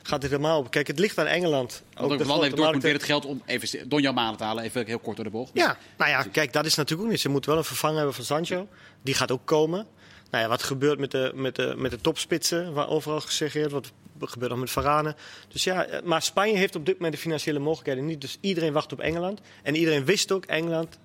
[0.03, 0.71] gaat het helemaal op.
[0.71, 1.83] Kijk, het ligt aan Engeland.
[1.93, 2.81] Want ook de land heeft Dortmund markten.
[2.81, 4.63] weer het geld om even Donjan Malen te halen.
[4.63, 5.51] Even heel kort door de bocht.
[5.53, 7.21] Ja, nou ja, kijk, dat is natuurlijk ook niet.
[7.21, 8.67] Ze moeten wel een vervanger hebben van Sancho.
[9.01, 9.87] Die gaat ook komen.
[10.31, 13.91] Nou ja, wat gebeurt met de, met de, met de topspitsen, waar overal gesuggereerd wordt.
[14.19, 15.15] Gebeurt nog met Varane?
[15.47, 18.21] Dus ja, eh, maar Spanje heeft op dit moment de financiële mogelijkheden niet.
[18.21, 19.41] Dus iedereen wacht op Engeland.
[19.63, 20.99] En iedereen wist ook, Engeland,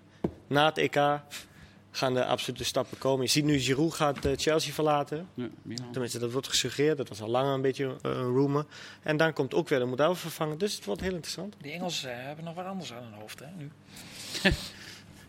[0.46, 1.20] na het EK
[1.94, 3.24] gaan de absolute stappen komen.
[3.24, 5.28] Je ziet nu, Giroud gaat eh, Chelsea verlaten.
[5.34, 5.48] Ja.
[5.92, 6.96] Tenminste, dat wordt gesuggereerd.
[6.96, 8.66] Dat was al langer een beetje eh, een rumor.
[9.02, 10.58] En dan komt ook weer de Model vervangen.
[10.58, 11.54] Dus het wordt heel interessant.
[11.60, 13.70] Die Engelsen hebben nog wat anders aan hun hoofd, hè, nu.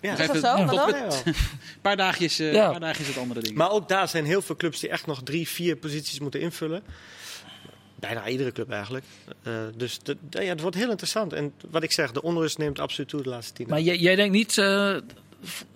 [0.04, 0.18] Ja.
[0.18, 0.58] Is dat zo?
[0.58, 1.08] Ja.
[1.26, 1.34] Een
[1.82, 2.72] paar dagjes, eh, Ja.
[2.72, 3.56] paar dagjes het andere ding.
[3.56, 6.84] Maar ook daar zijn heel veel clubs die echt nog drie, vier posities moeten invullen.
[8.08, 9.06] Bijna iedere club eigenlijk.
[9.44, 11.34] Eh, dus de- de- ja, het wordt heel interessant.
[11.34, 14.16] En wat ik zeg, de onrust neemt absoluut toe de laatste tien Maar jij, jij
[14.16, 14.96] denkt niet eh,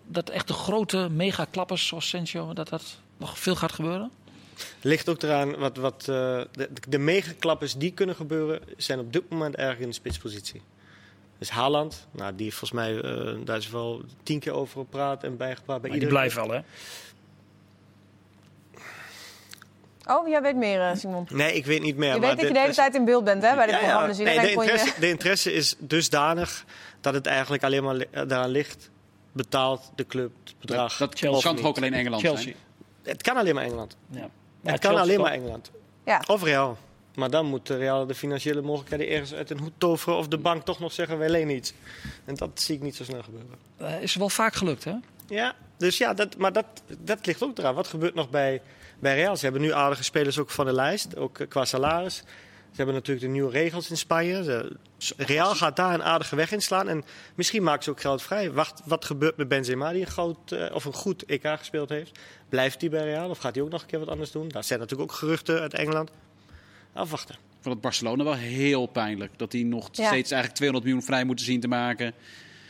[0.08, 4.12] dat echt de grote megaklappers zoals Sancho, dat dat nog veel gaat gebeuren?
[4.82, 9.30] Ligt ook eraan wat, wat eh, de, de megaklappers die kunnen gebeuren, zijn op dit
[9.30, 10.62] moment erg in de spitspositie.
[11.38, 13.02] Dus Haaland, nou, die volgens mij,
[13.44, 16.30] daar is wel tien keer over gepraat en bijgepraat bij Maar die iedereen.
[16.32, 16.62] blijft wel, hè?
[20.08, 21.28] Oh, jij weet meer, eh, Simon.
[21.32, 22.14] Nee, ik weet niet meer.
[22.14, 23.74] je maar weet dat je de hele is- tijd in beeld bent hè, bij dit
[23.76, 23.86] Ja, ja.
[23.86, 24.08] programma.
[24.08, 24.52] Dus Nee, de, je...
[24.52, 26.66] interesse, de interesse is dusdanig
[27.02, 28.90] dat het eigenlijk alleen maar li- daaraan ligt.
[29.32, 30.98] Betaalt de club het bedrag.
[30.98, 32.44] Dat Chelsea kan toch ook alleen Engeland Chelsea.
[32.44, 32.56] zijn?
[33.04, 33.98] Het kan alleen maar Engeland.
[34.10, 34.20] Ja.
[34.20, 34.30] het
[34.64, 35.26] kan Chelsea alleen toch?
[35.26, 35.72] maar Engeland.
[36.06, 36.22] Ja.
[36.28, 36.78] Of Real.
[37.16, 40.18] Maar dan moet Real de financiële mogelijkheden ergens uit een hoed toveren.
[40.18, 41.74] Of de bank toch nog zeggen, wij lenen iets.
[42.26, 43.50] En dat zie ik niet zo snel gebeuren.
[43.78, 44.94] Eh, is wel vaak gelukt, hè?
[45.28, 46.66] Ja, dus ja, dat, maar dat,
[47.00, 47.76] dat ligt ook eraan.
[47.76, 48.62] Wat gebeurt nog bij,
[49.00, 49.36] bij Real?
[49.38, 52.16] Ze hebben nu aardige spelers ook van de lijst, ook eh, qua salaris.
[52.72, 54.72] Ze hebben natuurlijk de nieuwe regels in Spanje.
[55.18, 56.88] Real gaat daar een aardige weg inslaan.
[56.88, 57.04] En
[57.36, 58.52] misschien maken ze ook geld vrij.
[58.52, 62.20] Wacht, wat gebeurt met Benzema, die een, groot, eh, of een goed EK gespeeld heeft?
[62.50, 64.48] Blijft hij bij Real of gaat hij ook nog een keer wat anders doen?
[64.48, 66.12] Daar zijn natuurlijk ook geruchten uit Engeland.
[66.94, 67.36] Afwachten.
[67.36, 69.32] Ik vond het Barcelona wel heel pijnlijk.
[69.38, 70.08] Dat die nog Ja.
[70.08, 72.14] steeds eigenlijk 200 miljoen vrij moeten zien te maken.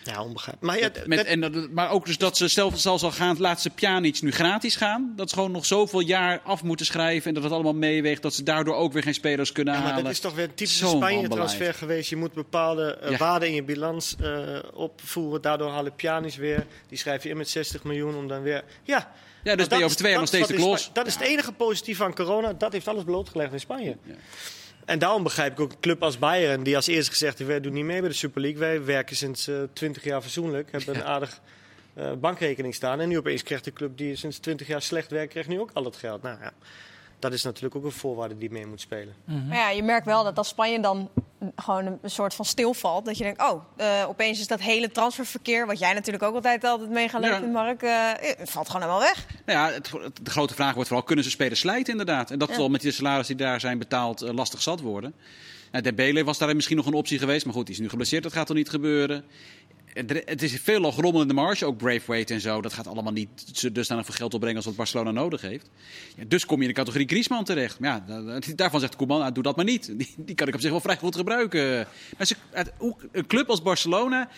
[0.08, 0.62] Ja, onbegrijpelijk.
[0.62, 3.36] Maar ja, Met, dat- en, dat- maar ook dus dat ze zelf zelfs al gaan,
[3.40, 5.14] laat ze Pjanic nu gratis gaan.
[5.16, 7.28] Dat ze gewoon nog zoveel jaar af moeten schrijven.
[7.28, 8.22] En dat het allemaal meeweegt.
[8.22, 10.04] Dat ze daardoor ook weer geen spelers kunnen Ja, maar halen.
[10.06, 12.10] dat is toch weer een typische Spanje-transfer geweest.
[12.10, 13.18] Je moet bepaalde eh, Ja.
[13.18, 15.42] waarden in je balans eh, opvoeren.
[15.42, 16.66] Daardoor halen Pjanic weer.
[16.90, 18.64] Die schrijf je in met 60 miljoen om dan weer...
[18.84, 19.12] Ja,
[19.44, 20.90] Ja, dus ben je over twee jaar nog steeds de klos.
[20.94, 22.54] Dat is het enige positieve aan corona.
[22.54, 23.98] Dat heeft alles blootgelegd in Spanje.
[24.88, 27.60] En daarom begrijp ik ook een club als Bayern, die als eerste gezegd heeft: wij
[27.60, 28.60] doen niet mee bij de Super League.
[28.60, 31.40] Wij werken sinds eh 20 jaar fatsoenlijk, hebben een aardig
[31.94, 33.00] eh, bankrekening staan.
[33.00, 35.70] En nu opeens krijgt de club die sinds 20 jaar slecht werkt, krijgt nu ook
[35.74, 36.22] al het geld.
[36.22, 36.54] Nou ja,
[37.20, 39.14] dat is natuurlijk ook een voorwaarde die mee moet spelen.
[39.26, 41.10] Maar ja, je merkt wel dat als Spanje dan
[41.56, 45.66] gewoon een, soort van stilvalt, dat je denkt, oh, eh, opeens is dat hele transferverkeer,
[45.68, 47.30] wat jij natuurlijk ook altijd altijd mee gaat Ja.
[47.30, 49.26] leven, Mark, eh, eh, valt gewoon helemaal weg.
[49.46, 52.32] Nou ja, het, het- de grote vraag wordt vooral, kunnen ze spelers slijten inderdaad?
[52.32, 52.56] En dat Ja.
[52.56, 55.14] zal met die salarissen die daar zijn betaald lastig zat worden.
[55.72, 57.46] Nou, Dembele was daar misschien nog een optie geweest.
[57.46, 59.26] Maar goed, die is nu geblesseerd, dat gaat toch niet gebeuren.
[60.26, 62.62] Het is veel in de marge, ook Braithwaite en zo.
[62.62, 65.70] Dat gaat allemaal niet dusdanig veel geld opbrengen als wat Barcelona nodig heeft.
[66.16, 67.78] Ja, dus kom je in de categorie Griezmann terecht.
[67.82, 69.86] Ja, da- da- daarvan zegt Koeman, nou, doe dat maar niet.
[69.98, 71.88] Die, die kan ik op zich wel vrij goed gebruiken.
[72.18, 72.28] Maar
[73.12, 74.30] een club als Barcelona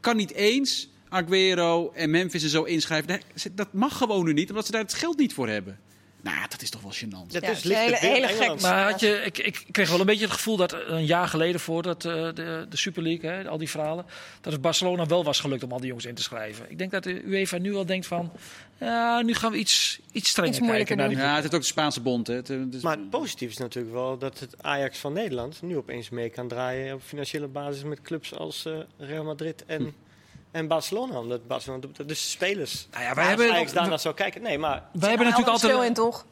[0.00, 3.20] kan niet eens Aguero en Memphis en zo inschrijven.
[3.52, 5.78] Dat mag gewoon nu niet, omdat ze daar het geld niet voor hebben.
[6.22, 7.32] Nou, dat is toch wel gênant.
[7.32, 8.60] Dat Ja, is het is licht hele- gek.
[8.60, 11.60] Maar had je, ik, ik kreeg wel een beetje het gevoel dat een jaar geleden,
[11.60, 14.04] voordat eh, de, de Super League, hè, al die verhalen,
[14.40, 16.66] dat het Barcelona wel was gelukt om al die jongens in te schrijven.
[16.70, 18.32] Ik denk dat de UEFA nu wel denkt van,
[18.80, 21.60] ja, nu gaan we iets, iets strenger Iets kijken naar die Ja, het heeft ook
[21.60, 22.26] de Spaanse bond.
[22.26, 22.34] Hè.
[22.34, 25.62] Het, eh, het is- Maar het positief is natuurlijk wel dat het Ajax van Nederland
[25.62, 29.94] nu opeens mee kan draaien op financiële basis met clubs als eh, Real Madrid en,
[30.52, 31.18] en Barcelona.
[31.18, 32.86] Omdat Barcelona, dus spelers.
[32.92, 35.94] Nou ja, wij hebben- Ajax daarna zou kijken, nee, maar Wij hebben natuurlijk altijd, in,
[35.94, 36.26] toch?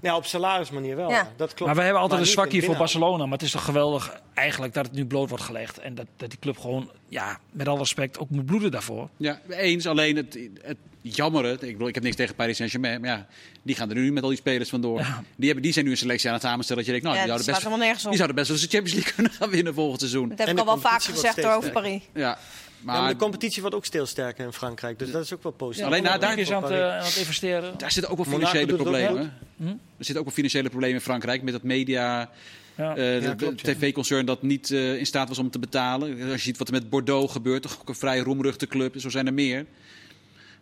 [0.00, 1.10] ja, op salarismanier wel.
[1.10, 1.32] Ja.
[1.36, 1.64] Dat klopt.
[1.64, 2.76] maar wij hebben altijd Maar een zwakje voor.
[2.76, 3.24] Barcelona.
[3.24, 5.78] Maar het is toch geweldig eigenlijk dat het nu bloot wordt gelegd.
[5.78, 9.08] En dat, dat die club gewoon, ja, met alle respect, ook moet bloeden daarvoor.
[9.16, 9.86] Ja, eens.
[9.86, 11.52] Alleen het, het jammere.
[11.52, 13.00] Ik bedoel, ik heb niks tegen Paris Saint-Germain.
[13.00, 13.26] Maar ja,
[13.62, 14.98] die gaan er nu met al die spelers vandoor.
[15.36, 16.84] Die, hebben, die zijn nu een selectie aan het samenstellen.
[16.84, 18.92] Dat je denkt, nou, Ja, die, zouden best, die zouden best wel eens de Champions
[18.98, 20.28] League kunnen gaan winnen volgend seizoen.
[20.28, 22.02] Dat heb En ik al wel vaak gezegd steeds over Paris.
[22.14, 22.38] Ja,
[22.84, 25.42] Ja, maar maar de competitie wordt ook stil sterker in Frankrijk, dus dat is ook
[25.42, 25.84] wel positief.
[25.86, 27.78] Alleen daar- is aan het, eh, aan het investeren.
[27.78, 29.34] daar zitten ook wel financiële problemen.
[29.56, 29.66] Hm?
[29.68, 32.30] Er zitten ook wel financiële problemen in Frankrijk met dat media.
[32.76, 32.90] Ja.
[32.90, 33.52] eh, de- Ja, ja.
[33.56, 36.10] tv-concern dat niet eh, in staat was om te betalen.
[36.22, 38.94] Als je ziet wat er met Bordeaux gebeurt, toch ook een vrij roemruchte club.
[39.00, 39.66] Zo zijn er meer.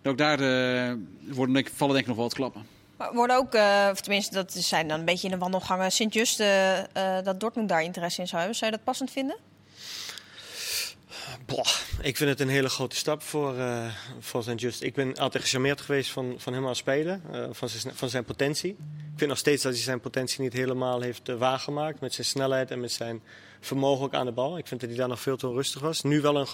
[0.05, 0.93] Ook daar eh,
[1.29, 2.67] worden, denk ik, vallen denk ik nog wel wat klappen.
[2.97, 6.41] Maar worden ook, eh, of tenminste, dat zijn dan een beetje in de wandelgangen Sint-Just,
[6.41, 8.57] eh, eh, dat Dortmund daar interesse in zou hebben.
[8.59, 9.37] Zou je dat passend vinden?
[11.47, 11.67] Boah,
[12.03, 14.83] ik vind het een hele grote stap voor, eh voor zijn Just.
[14.83, 18.25] Ik ben altijd gecharmeerd geweest van, van hem als speler, eh, van, zijn, van zijn
[18.25, 18.71] potentie.
[18.71, 22.27] Ik vind nog steeds dat hij zijn potentie niet helemaal heeft eh, waargemaakt met zijn
[22.27, 23.23] snelheid en met zijn
[23.61, 24.59] vermogen ook aan de bal.
[24.59, 26.03] Ik vind dat hij daar nog veel te onrustig was.
[26.03, 26.47] Nu wel een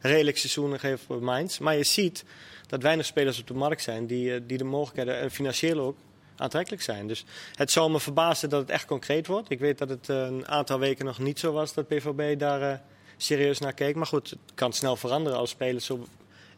[0.00, 1.58] redelijk seizoen gegeven voor Mainz.
[1.58, 2.24] Maar je ziet
[2.66, 5.96] dat weinig spelers op de markt zijn die, die de mogelijkheden, en financieel ook,
[6.36, 7.06] aantrekkelijk zijn.
[7.06, 9.50] Dus het zou me verbazen dat het echt concreet wordt.
[9.50, 12.82] Ik weet dat het een aantal weken nog niet zo was dat PVB daar
[13.22, 13.94] serieus naar keek.
[13.94, 16.06] Maar goed, het kan snel veranderen als spelers op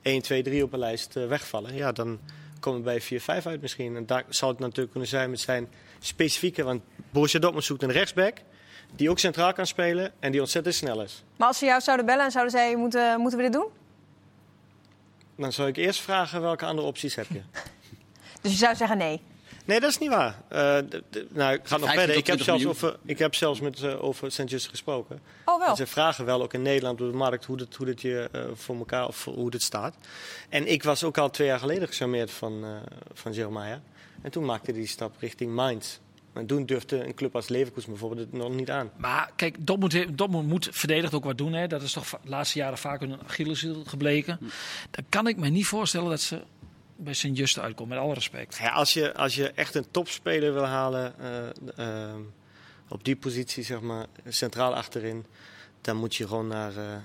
[0.02, 1.74] 1, 2, 3 op een lijst eh, wegvallen.
[1.74, 2.20] Ja, dan
[2.60, 3.96] komen we bij 4, 5 uit misschien.
[3.96, 6.62] En daar zou het natuurlijk kunnen zijn met zijn specifieke...
[6.62, 8.36] Want Borussia Dortmund zoekt een rechtsback
[8.96, 11.24] die ook centraal kan spelen en die ontzettend snel is.
[11.36, 13.68] Maar als ze jou zouden bellen en zouden zeggen, moeten, moeten we dit doen?
[15.36, 17.40] Dan zou ik eerst vragen welke andere opties heb je.
[18.40, 19.20] Dus je zou zeggen nee.
[19.64, 20.42] Nee, dat is niet waar.
[20.48, 20.58] Eh,
[21.28, 22.16] nou, ik ga nog 15 verder.
[22.16, 24.28] Ik heb 20 zelfs, over, ik heb zelfs met, eh, over.
[24.44, 25.20] Just gesproken.
[25.44, 25.68] Oh wel.
[25.68, 28.28] En ze vragen wel ook in Nederland op de markt hoe dit, hoe dit je
[28.32, 29.96] eh, voor elkaar of hoe dit staat.
[30.48, 32.70] En ik was ook al twee jaar geleden gecharmeerd van, eh
[33.12, 33.78] van Jeremiah.
[34.22, 35.98] En toen maakte hij die stap richting Mainz.
[36.34, 38.90] En toen durfde een club als Leverkusen bijvoorbeeld het nog niet aan.
[38.96, 41.52] Maar kijk, Dortmund, Dortmund moet verdedigd ook wat doen.
[41.52, 41.66] Hè.
[41.66, 44.38] Dat is toch de laatste jaren vaak een Achilleshiel gebleken.
[44.90, 46.42] Dan kan ik me niet voorstellen dat ze
[46.96, 48.56] bij Sint-Just uitkomen, met alle respect.
[48.56, 52.14] Ja, als, je, als je echt een topspeler wil halen eh, eh,
[52.88, 55.26] op die positie, zeg maar, centraal achterin,
[55.80, 56.96] dan moet je gewoon naar, eh,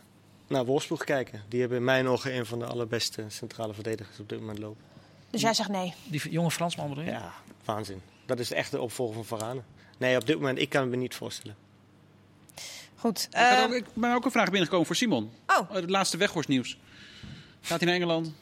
[0.48, 1.44] naar Wolfsburg kijken.
[1.48, 4.84] Die hebben in mijn ogen een van de allerbeste centrale verdedigers op dit moment lopen.
[5.30, 5.94] Dus jij zegt nee.
[6.08, 7.10] Die jonge Fransman bedoel je?
[7.10, 7.34] Ja,
[7.66, 8.02] waanzin.
[8.26, 9.62] Dat is de echte opvolger van Varane.
[9.98, 11.56] Nee, op dit moment, ik kan het me niet voorstellen.
[12.96, 13.28] Goed.
[13.30, 15.32] Ik, had eh, ook, ik ben ook een vraag binnengekomen voor Simon.
[15.48, 16.78] oh, Oh, Het laatste weghorstnieuws.
[17.62, 18.34] Gaat hij naar Engeland?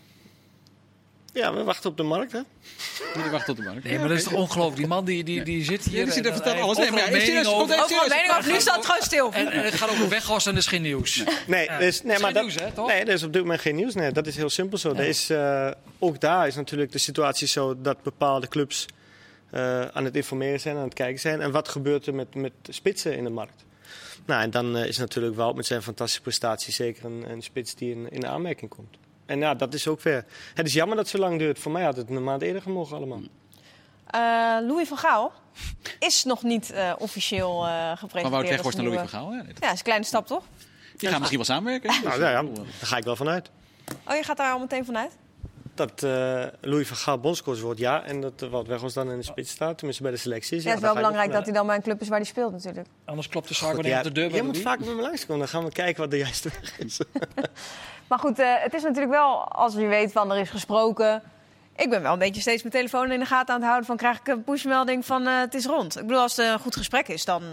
[1.37, 2.39] Ja, we wachten op de markt, hè?
[3.13, 3.83] Moet hij wachten tot de markt?
[3.83, 4.77] Nee, maar dat is toch ongelooflijk.
[4.77, 6.03] Die man die, die, die zit hier.
[6.03, 6.77] die zit te vertellen en- alles.
[6.77, 7.67] Nee, maar serieus, over.
[7.67, 8.51] mening over.
[8.51, 9.31] Nu staat het gewoon stil.
[9.33, 11.23] En, en het gaat over weghorst en er is geen nieuws.
[11.47, 11.77] Nee, Ja.
[11.79, 12.87] dus, nee Is maar geen dat, nieuws, hè, toch?
[12.87, 13.93] nee, er is op dit moment geen nieuws.
[13.95, 14.89] Nee, dat is heel simpel zo.
[14.93, 18.85] Er is, eh, ook daar is natuurlijk de situatie zo dat bepaalde clubs
[19.51, 21.41] eh, aan het informeren zijn, aan het kijken zijn.
[21.41, 23.65] En wat gebeurt er met, met spitsen in de markt?
[24.25, 27.75] Nou, en dan eh, is natuurlijk wel met zijn fantastische prestatie zeker een, een spits
[27.75, 28.97] die in, in aanmerking komt.
[29.27, 30.25] En ja, dat is ook weer.
[30.53, 31.59] Het is jammer dat het zo lang duurt.
[31.59, 33.21] Voor mij had het een maand eerder gemogen allemaal.
[34.07, 34.21] Eh,
[34.67, 35.31] Louis van Gaal
[35.99, 38.21] is nog niet eh, officieel eh gepresenteerd.
[38.21, 39.33] Van Wout als Weghorst naar Louis van Gaal.
[39.33, 40.43] Ja, Ja, is een kleine stap toch?
[40.97, 42.01] die gaan misschien wel samenwerken.
[42.03, 43.49] Nou ja, ja, daar ga ik wel vanuit.
[44.07, 45.11] Oh, je gaat daar al meteen vanuit?
[45.77, 48.03] Dat eh, Louis van Gaal bondscoach wordt, ja.
[48.03, 50.63] En dat uh, wat Weghorst dan in de spits staat, tenminste bij de selecties.
[50.63, 52.51] Ja, het is wel belangrijk dat hij dan bij een club is waar hij speelt
[52.51, 52.87] natuurlijk.
[53.05, 55.01] Anders klopt de zaak weer ja, op de deur bij Jij moet vaak met me
[55.01, 56.99] langskomen, dan gaan we kijken wat de juiste weg is.
[58.07, 61.21] Maar goed, eh, het is natuurlijk wel, als je weet van er is gesproken.
[61.75, 63.97] Ik ben wel een beetje steeds mijn telefoon in de gaten aan het houden van
[63.97, 65.97] krijg ik een pushmelding van eh, het is rond.
[65.97, 67.43] Ik bedoel, als het een goed gesprek is, dan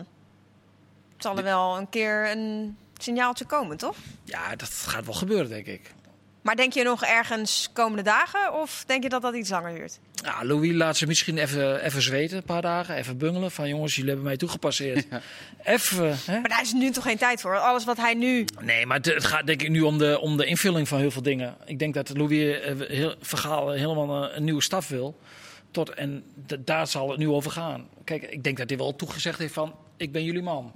[1.19, 3.97] zal er wel een keer een signaaltje komen, toch?
[4.25, 5.95] Ja, dat gaat wel gebeuren, denk ik.
[6.45, 9.99] Maar denk je nog ergens komende dagen of denk je dat dat iets langer duurt?
[10.13, 12.95] Ja, Louis laat ze misschien even, even zweten, een paar dagen.
[12.95, 13.51] Even bungelen.
[13.51, 15.07] Van jongens, jullie hebben mij toegepasseerd.
[15.65, 16.41] Even, hè?
[16.41, 17.59] Maar daar is nu toch geen tijd voor?
[17.59, 18.45] Alles wat hij nu...
[18.63, 21.11] Nee, maar het, het gaat denk ik nu om de, om de invulling van heel
[21.11, 21.57] veel dingen.
[21.67, 25.19] Ik denk dat Louis eh, heel, Vergaal helemaal een, een nieuwe staf wil.
[25.71, 27.89] Tot, en d- daar zal het nu over gaan.
[28.05, 29.75] Kijk, ik denk dat hij wel toegezegd heeft van...
[29.97, 30.73] ik ben jullie man.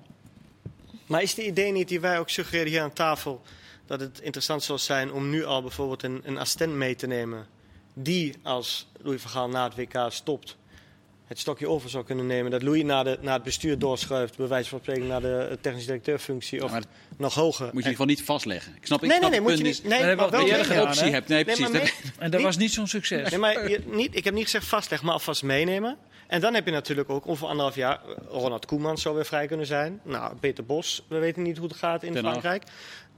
[1.08, 3.42] Maar is de idee niet die wij ook suggereren hier aan tafel...
[3.86, 7.46] dat het interessant zou zijn om nu al bijvoorbeeld een, een assistent mee te nemen...
[7.94, 10.56] die als Louis van Gaal na het WK stopt...
[11.26, 12.50] het stokje over zou kunnen nemen.
[12.50, 14.36] Dat Louis naar, de, naar het bestuur doorschuift...
[14.36, 16.72] bij wijze van spreken naar de technisch directeurfunctie of
[17.16, 17.64] nog hoger.
[17.64, 18.74] Moet je in ieder geval niet vastleggen.
[18.76, 19.84] Ik snap, ik Nee, nee, nee, moet je niet.
[19.84, 21.28] Nee, Maar wel je een optie hebt.
[21.28, 21.92] Nee, Nee, precies.
[22.18, 23.30] En dat Niet- was niet zo'n succes.
[23.30, 25.96] Nee, maar je, niet, ik heb niet gezegd vastleggen, maar alvast meenemen.
[26.28, 28.00] En dan heb je natuurlijk ook over anderhalf jaar...
[28.08, 30.00] eh, Ronald Koeman zou weer vrij kunnen zijn.
[30.04, 32.22] Nou, Peter Bos, we weten niet hoe het gaat in Ten.
[32.22, 32.62] Frankrijk.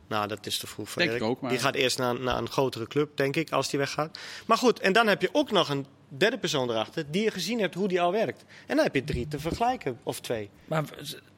[0.08, 1.22] Nou, dat is te vroeg voor Denk Erik.
[1.24, 3.78] ik ook, maar- Die gaat eerst naar, naar een grotere club, denk ik, als die
[3.78, 4.18] weggaat.
[4.46, 7.10] Maar goed, en dan heb je ook nog een derde persoon erachter...
[7.10, 8.44] die je gezien hebt hoe die al werkt.
[8.66, 10.50] En dan heb je drie te vergelijken, of twee.
[10.64, 10.84] Maar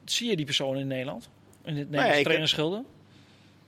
[0.05, 1.29] zie je die persoon in Nederland?
[1.63, 2.83] In het ja, Nederlands trainerschilde?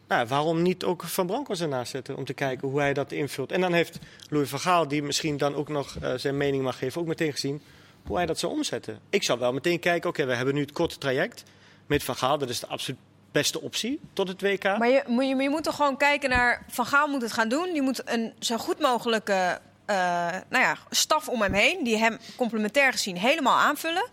[0.08, 3.52] Nou, waarom niet ook Van Bronckhorst ernaast zetten om te kijken hoe hij dat invult?
[3.52, 6.78] En dan heeft Louis van Gaal, die misschien dan ook nog eh, zijn mening mag
[6.78, 7.62] geven, ook meteen gezien
[8.08, 9.00] hoe hij dat zou omzetten.
[9.10, 11.44] Ik zou wel meteen kijken, oké, we hebben nu het korte traject
[11.86, 12.38] met Van Gaal.
[12.38, 13.00] Dat is de absoluut
[13.32, 14.64] beste optie tot het WK.
[14.64, 16.66] Maar je, maar je moet toch gewoon kijken naar...
[16.68, 17.74] Van Gaal moet het gaan doen.
[17.74, 19.96] Die moet een zo goed mogelijke eh,
[20.50, 21.84] nou ja, staf om hem heen...
[21.84, 24.08] die hem complementair gezien helemaal aanvullen.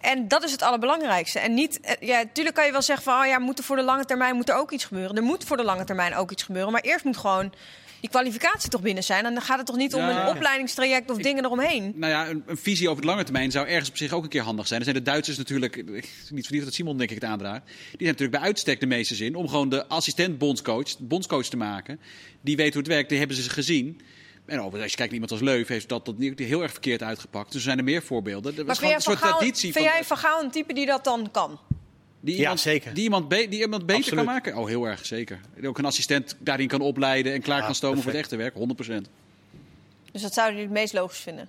[0.00, 1.38] En dat is het allerbelangrijkste.
[1.38, 3.20] En niet, eh, ja, natuurlijk kan je wel zeggen van...
[3.20, 5.16] Oh ja, moet er voor de lange termijn moet er ook iets gebeuren.
[5.16, 6.72] Er moet voor de lange termijn ook iets gebeuren.
[6.72, 7.52] Maar eerst moet gewoon
[8.00, 9.24] die kwalificatie toch binnen zijn.
[9.24, 11.92] En dan gaat het toch niet om een opleidingstraject of dingen eromheen.
[11.94, 14.28] Nou ja, een, een visie over de lange termijn zou ergens op zich ook een
[14.28, 14.78] keer handig zijn.
[14.78, 15.84] Er zijn de Duitsers natuurlijk,
[16.30, 17.64] niet verliefd dat Simon denk ik het aandraagt.
[17.66, 21.56] Die zijn natuurlijk bij uitstek de meeste zin om gewoon de assistent bondscoach, bondscoach te
[21.56, 22.00] maken.
[22.40, 24.00] Die weet hoe het werkt, die hebben ze gezien.
[24.46, 27.02] En overigens, als je kijkt naar iemand als Leuf, heeft dat, dat heel erg verkeerd
[27.02, 27.46] uitgepakt.
[27.46, 28.50] Dus er zijn er meer voorbeelden.
[28.50, 30.50] Er Maar was jij, gewoon een soort Gaal, traditie vind van, jij Van Gaal een
[30.50, 31.58] type die dat dan kan?
[32.26, 32.94] Die Ja, iemand, zeker.
[32.94, 34.24] Die iemand, be- die iemand beter Absoluut.
[34.24, 34.56] kan maken?
[34.56, 35.40] Oh, heel erg, zeker.
[35.56, 38.36] Die Ook een assistent daarin kan opleiden en klaar Ja, kan stomen voor het echte
[38.36, 39.08] werk, 100%.
[40.12, 41.48] Dus dat zouden jullie het meest logisch vinden.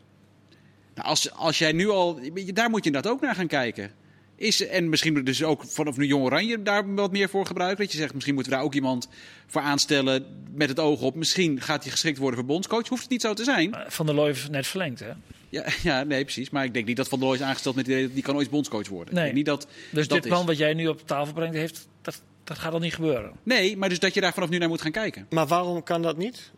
[0.95, 2.19] Nou, als, als jij nu al,
[2.53, 3.91] daar moet je inderdaad ook naar gaan kijken.
[4.35, 7.83] Is, en misschien dus ook vanaf nu Jong Oranje daar wat meer voor gebruiken.
[7.83, 9.07] Dat je zegt, misschien moeten we daar ook iemand
[9.47, 11.15] voor aanstellen met het oog op.
[11.15, 12.87] Misschien gaat hij geschikt worden voor bondscoach.
[12.87, 13.73] Hoeft het niet zo te zijn.
[13.73, 15.11] Eh, Van der heeft net verlengd, hè?
[15.49, 16.49] Ja, ja nee, precies.
[16.49, 18.23] Maar ik denk niet dat Van der Looy is aangesteld met het idee dat die
[18.23, 19.13] kan ooit bondscoach worden.
[19.13, 19.23] Nee.
[19.27, 20.31] Ik denk niet dat, Dus dat dit is.
[20.31, 23.31] plan wat jij nu op tafel brengt, heeft, dat, dat gaat al niet gebeuren.
[23.43, 25.25] Nee, maar dus dat je daar vanaf nu naar moet gaan kijken.
[25.29, 26.51] Maar waarom kan dat niet?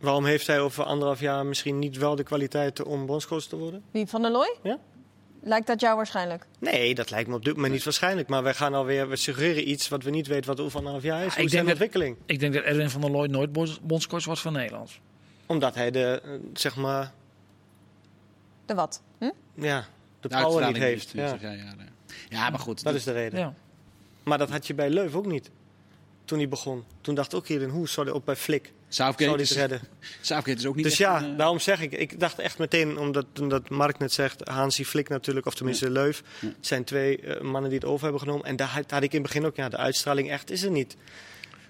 [0.00, 3.82] Waarom heeft hij over anderhalf jaar misschien niet wel de kwaliteiten om bondscoach te worden?
[3.90, 4.56] Wie, Van der Looy?
[4.62, 4.78] Ja.
[5.42, 6.46] Lijkt dat jou waarschijnlijk?
[6.58, 8.28] Nee, dat lijkt me op dit moment niet waarschijnlijk.
[8.28, 11.24] Maar wij gaan alweer, we suggereren iets wat we niet weten wat over anderhalf jaar
[11.26, 11.34] is.
[11.34, 12.16] Ja, Hoe is ontwikkeling?
[12.26, 14.90] Ik denk dat Erwin van der Looy nooit bonds- bondscoach wordt van Nederland.
[15.46, 17.12] Omdat hij de, eh, zeg maar,
[18.66, 19.02] De wat?
[19.18, 19.30] Hm?
[19.54, 19.86] ja,
[20.20, 21.10] de De power niet heeft.
[21.10, 21.74] Ja, Ja, ja,
[22.28, 22.82] ja, maar goed.
[22.82, 23.38] dat is de reden.
[23.38, 23.54] Ja.
[24.22, 25.50] Maar dat had je bij Leuf ook niet.
[26.24, 26.84] Toen hij begon.
[27.00, 29.80] Toen dacht ook iedereen, hoe zou hij ook bij Flik zou Southgate is, het redden?
[30.20, 31.92] Southgate is ook niet Dus echt ja, een, eh, daarom zeg ik.
[31.92, 36.22] Ik dacht echt meteen, omdat, omdat Mark net zegt, Hansi Flik natuurlijk, of tenminste Leuf.
[36.60, 38.46] Zijn twee eh, mannen die het over hebben genomen.
[38.46, 40.70] En daar had, had ik in het begin ook, ja, de uitstraling echt is er
[40.70, 40.96] niet.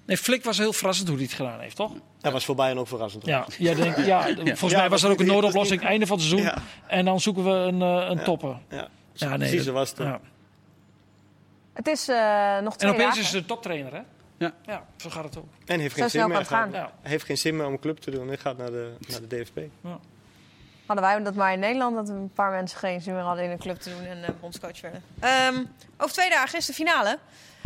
[0.05, 1.91] Nee, Flik was heel verrassend hoe hij het gedaan heeft, toch?
[2.21, 3.25] Dat was voor Bayern ook verrassend.
[3.25, 6.17] Ja, jij denkt, ja, volgens Ja, mij was dat er ook een noodoplossing einde van
[6.17, 6.47] het seizoen.
[6.49, 6.57] Ja.
[6.87, 8.23] En dan zoeken we een, eh, een Ja.
[8.23, 8.57] topper.
[8.69, 9.97] Ja, Ja, nee, precies dat- was het.
[9.97, 10.19] Ja.
[11.73, 12.15] Het is eh,
[12.61, 13.21] nog En twee opeens dagen.
[13.21, 14.01] is ze de toptrainer, hè?
[14.37, 14.53] Ja.
[14.65, 15.47] ja, zo gaat het ook.
[15.65, 16.45] En heeft geen zin meer.
[16.45, 16.69] gaan.
[16.71, 16.91] Hij Ja.
[17.01, 18.27] heeft geen zin meer om een club te doen.
[18.27, 19.57] Hij gaat naar de, naar de DFB.
[20.85, 23.49] Hadden wij dat maar in Nederland, dat een paar mensen geen zin meer hadden in
[23.51, 25.03] een club te doen en eh, bondscoach werden.
[25.19, 25.63] Ehm,
[25.97, 27.19] over twee dagen is de finale.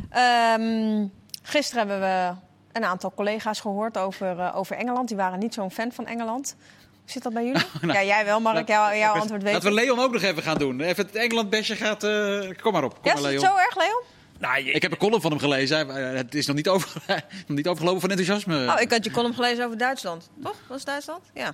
[0.10, 1.06] Ehm,
[1.50, 2.34] gisteren hebben we
[2.72, 5.08] een aantal collega's gehoord over, eh, over Engeland.
[5.08, 6.56] Die waren niet zo'n fan van Engeland.
[7.02, 7.62] Hoe zit dat bij jullie?
[7.98, 8.68] ja, jij wel, Mark.
[8.68, 9.76] Jou, jouw antwoord weet Laten we.
[9.76, 10.82] Leon ook nog even gaan doen.
[10.82, 12.04] Even het Engeland-besje gaat...
[12.04, 12.94] eh, kom maar op.
[12.94, 13.56] Kom Ja, maar, is het Leon.
[13.56, 14.02] zo erg, Leon?
[14.40, 15.88] Nou, je- Ik heb een column van hem gelezen.
[15.90, 17.02] Hij- Het is nog niet, over,
[17.48, 18.68] nog niet overgelopen van enthousiasme.
[18.74, 20.30] Oh, ik had je column gelezen over Duitsland.
[20.44, 20.56] Toch?
[20.68, 21.22] Was Duitsland?
[21.34, 21.54] Ja.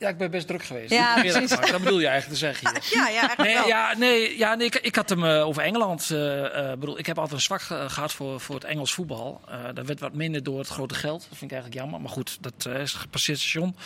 [0.00, 0.90] Ja, ik ben best druk geweest.
[0.90, 1.48] Ja, precies.
[1.50, 2.82] Dat bedoel je eigenlijk te zeggen hier.
[3.00, 3.66] Ja, ja, eigenlijk Nee, wel.
[3.66, 6.10] ja, nee, ja, nee ik, ik had hem eh, over Engeland.
[6.10, 9.40] eh, bedoel, ik heb altijd een zwak eh, gehad voor, voor het Engels voetbal.
[9.74, 11.18] Dat werd wat minder door het grote geld.
[11.28, 12.00] Dat vind ik eigenlijk jammer.
[12.00, 13.76] Maar goed, dat is gepasseerd station.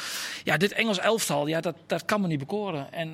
[0.44, 2.92] Ja, dit Engels elftal, ja, dat, dat kan me niet bekoren.
[2.92, 3.12] En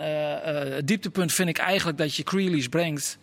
[0.75, 3.19] het dieptepunt vind ik eigenlijk dat je Grealish brengt.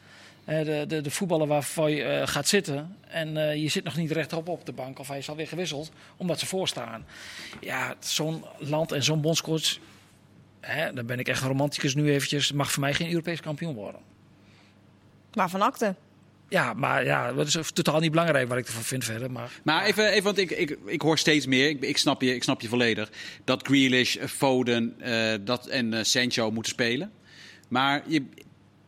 [0.48, 2.98] Eh, de, de, de voetballer waarvoor je eh, gaat zitten.
[3.08, 5.00] En eh, je zit nog niet rechtop op de bank.
[5.00, 5.92] Of hij is alweer gewisseld.
[6.18, 7.06] Omdat ze voorstaan.
[7.62, 9.78] Ja, zo'n land en zo'n bondscoach.
[10.60, 12.52] Hè, dan ben ik echt een romanticus nu eventjes.
[12.52, 14.02] Mag voor mij geen Europees kampioen worden.
[15.34, 15.96] Maar van akte.
[16.50, 19.32] Ja, maar ja, dat is totaal niet belangrijk wat ik ervan vind verder.
[19.32, 22.36] Maar, Maar even, even want ik, ik, ik hoor steeds meer, ik, ik, snap je,
[22.36, 23.10] ik snap je volledig,
[23.44, 27.12] dat Grealish, Foden eh, dat, en Sancho moeten spelen.
[27.68, 28.26] Maar je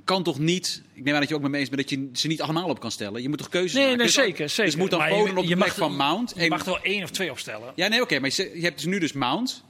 [0.10, 2.10] kan toch niet, ik neem aan dat je ook met me eens bent, dat je
[2.14, 3.22] ze niet allemaal op kan stellen.
[3.22, 3.98] Je moet toch keuzes nee, maken?
[3.98, 4.66] nee, Dus- zeker, zeker.
[4.66, 6.34] Dus moet dan Maar Foden op de plek van Mount.
[6.38, 7.74] Je mag er wel één of twee opstellen.
[7.76, 9.64] Ja, nee, oké, maar je, je hebt dus nu dus Mount,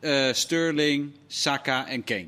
[0.00, 2.26] eh, Sterling, Saka en Kane.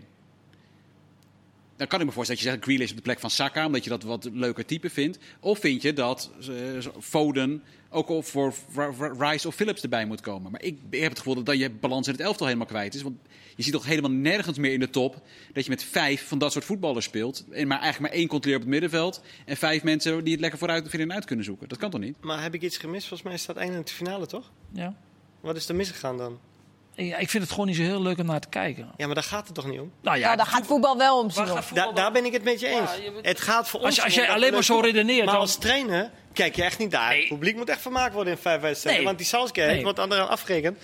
[1.76, 3.84] Dan kan ik me voorstellen dat je zegt Grealish op de plek van Saka, omdat
[3.84, 5.18] je dat wat leuker type vindt.
[5.40, 10.20] Of vind je dat eh, Foden ook voor Ri- Ri- Rice of Phillips erbij moet
[10.20, 10.50] komen.
[10.50, 13.02] Maar ik heb het gevoel dat je balans in het elftal helemaal kwijt is.
[13.02, 13.16] Want
[13.56, 15.20] je ziet toch helemaal nergens meer in de top
[15.52, 17.44] dat je met vijf van dat soort voetballers speelt.
[17.52, 19.22] En maar eigenlijk maar één controleer op het middenveld.
[19.46, 21.68] En vijf mensen die het lekker vooruit vinden en uit kunnen zoeken.
[21.68, 22.16] Dat kan toch niet?
[22.20, 23.06] Maar heb ik iets gemist?
[23.08, 24.50] Volgens mij staat eindelijk de finale, toch?
[24.72, 24.94] Ja.
[25.40, 26.38] Wat is er misgegaan dan?
[26.96, 28.88] Ja, ik vind het gewoon niet zo heel leuk om naar te kijken.
[28.96, 29.92] Ja, maar daar gaat het toch niet om?
[30.02, 31.58] Nou Ja, daar gaat voetbal wel om, Simon.
[31.74, 32.96] Da- daar ben ik het met je eens.
[32.96, 35.24] Ja, je bent- Het gaat voor Als ons je- als jij alleen maar zo redeneert,
[35.24, 37.08] Maar dan- als trainer kijk je echt niet daar.
[37.10, 37.18] Nee.
[37.20, 38.96] Het publiek moet echt vermaakt worden in vijf wedstrijden.
[39.02, 39.06] Nee.
[39.06, 39.82] Want die Southgate Nee.
[39.82, 40.78] wordt anderaan afgerekend.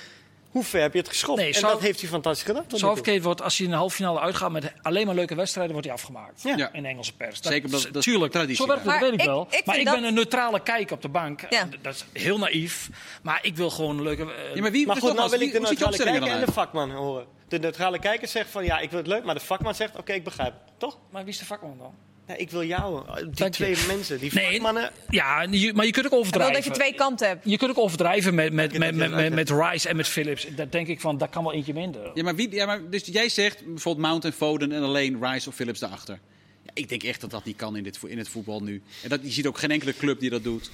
[0.50, 1.38] Hoe ver heb je het geschopt?
[1.38, 2.64] Nee, en South- dat heeft hij fantastisch gedaan.
[2.68, 5.86] Southgate wordt, als hij in de halve finale uitgaat met alleen maar leuke wedstrijden, wordt
[5.88, 6.42] hij afgemaakt.
[6.42, 6.56] Ja.
[6.56, 6.72] Ja.
[6.72, 7.38] In de Engelse pers.
[7.40, 8.32] Zeker, dat- dat tuurlijk.
[8.32, 9.46] traditie Zo werkt het, weet ik wel.
[9.50, 11.40] ik- maar ik ben een neutrale kijker op de bank.
[11.50, 11.68] Ja.
[11.82, 12.88] Dat is heel naïef.
[13.22, 14.22] Maar ik wil gewoon een leuke...
[14.22, 16.52] eh, Ja, maar wie, Maar goed, nou wil ik de neutrale er kijker en de
[16.52, 17.26] vakman horen.
[17.48, 19.24] De neutrale kijker zegt van ja, ik wil het leuk.
[19.24, 20.54] Maar de vakman zegt oké, ik begrijp.
[20.78, 20.98] Toch?
[21.10, 21.94] Maar wie is de vakman dan?
[22.30, 23.04] Ja, ik wil jou.
[23.14, 23.64] Die Dank je.
[23.72, 24.18] twee mensen.
[24.18, 24.90] Die Nee, vakmannen.
[25.08, 26.54] Ja, maar je kunt ook Ik wil overdrijven.
[26.54, 27.44] dat je twee kanten hebt.
[27.44, 30.46] Je kunt ook overdrijven met, met, met, met, met, Rice en met Phillips.
[30.56, 32.10] Dat denk ik van, dat kan wel eentje minder.
[32.14, 35.48] Ja, maar, wie, ja, maar dus jij zegt bijvoorbeeld Mount en Foden en alleen Rice
[35.48, 36.18] of Phillips daarachter.
[36.62, 38.82] Ja, ik denk echt dat dat niet kan in, dit, vo- in het voetbal nu.
[39.02, 40.70] En dat, je ziet ook geen enkele club die dat doet.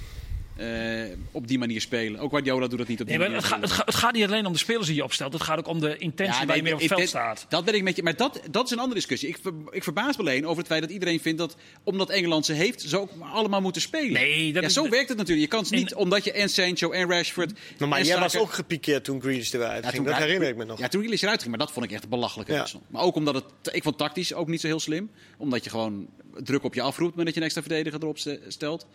[0.57, 2.19] Eh, op die manier spelen.
[2.19, 3.41] Ook Guardiola doet dat niet op die Nee, manier.
[3.43, 5.33] het, gaat, het, gaat, het gaat niet alleen om de spelers die je opstelt.
[5.33, 7.45] Het gaat ook om de intentie waar je mee op het veld staat.
[7.49, 8.03] Dat ben ik met je.
[8.03, 9.29] Maar dat, dat is een andere discussie.
[9.29, 12.45] Ik, ver- ik verbaas me alleen over het feit dat iedereen vindt dat omdat Engeland
[12.45, 14.11] ze heeft, ze ook allemaal moeten spelen.
[14.13, 15.51] Nee, dat ja, is- zo werkt het natuurlijk.
[15.51, 17.51] Je kan ze Nee, niet omdat je en Sancho en Rashford.
[17.77, 20.05] Maar, maar en jij was ook gepikeerd toen Grealish eruit Ja, ging.
[20.05, 20.79] Dat herinner ik me nog.
[20.79, 22.59] Ja, toen Grealish eruit ging, maar dat vond ik echt een belachelijke Ja.
[22.59, 22.81] wissel.
[22.87, 23.45] Maar ook omdat het,
[23.75, 25.09] ik vond tactisch ook niet zo heel slim.
[25.37, 26.07] Omdat je gewoon
[26.43, 28.87] druk op je afroept, maar dat je een extra verdediger erop ste- stelt.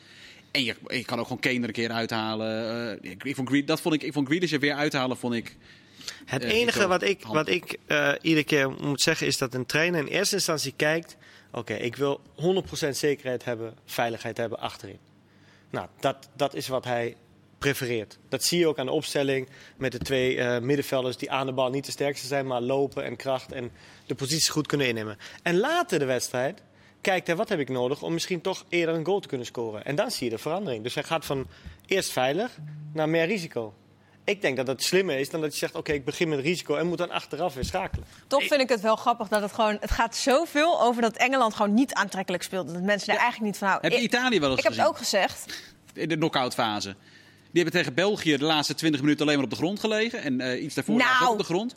[0.53, 2.99] En je, je kan ook gewoon Kane er een keer uithalen.
[3.03, 5.35] Eh, ik, ik vond, Gre- dat vond ik, ik vond Grealish er weer uithalen, vond
[5.35, 5.57] ik...
[6.25, 9.67] Het Eh, enige wat ik, wat ik eh, iedere keer moet zeggen is dat een
[9.67, 11.17] trainer in eerste instantie kijkt:
[11.53, 12.21] oké, ik wil
[12.85, 14.99] 100% zekerheid hebben, veiligheid hebben achterin.
[15.71, 17.17] Nou, dat, dat is wat hij
[17.59, 18.19] prefereert.
[18.29, 21.71] Dat zie je ook aan de opstelling met de twee middenvelders die aan de bal
[21.71, 23.71] niet de sterkste zijn, maar lopen en kracht en
[24.07, 25.19] de posities goed kunnen innemen.
[25.43, 26.63] En later de wedstrijd
[27.03, 29.85] kijkt hij: wat heb ik nodig om misschien toch eerder een goal te kunnen scoren?
[29.85, 30.83] En dan zie je de verandering.
[30.83, 31.47] Dus hij gaat van
[31.87, 32.59] eerst veilig
[32.93, 33.75] naar meer risico.
[34.25, 36.75] Ik denk dat het slimmer is dan dat je zegt, oké, ik begin met risico
[36.77, 38.07] en moet dan achteraf weer schakelen.
[38.27, 39.77] Toch vind ik het wel grappig dat het gewoon...
[39.81, 42.73] Het gaat zoveel over dat Engeland gewoon niet aantrekkelijk speelt.
[42.73, 43.91] Dat mensen er eigenlijk niet van houden.
[43.91, 45.63] Heb je Ik- Italië wel eens Ik heb het ook gezegd.
[45.95, 46.89] In de knock-out fase.
[47.51, 50.23] Die hebben tegen België de laatste 20 minuten alleen maar op de grond gelegen.
[50.23, 51.33] En eh, iets daarvoor Nou.
[51.33, 51.75] op de grond.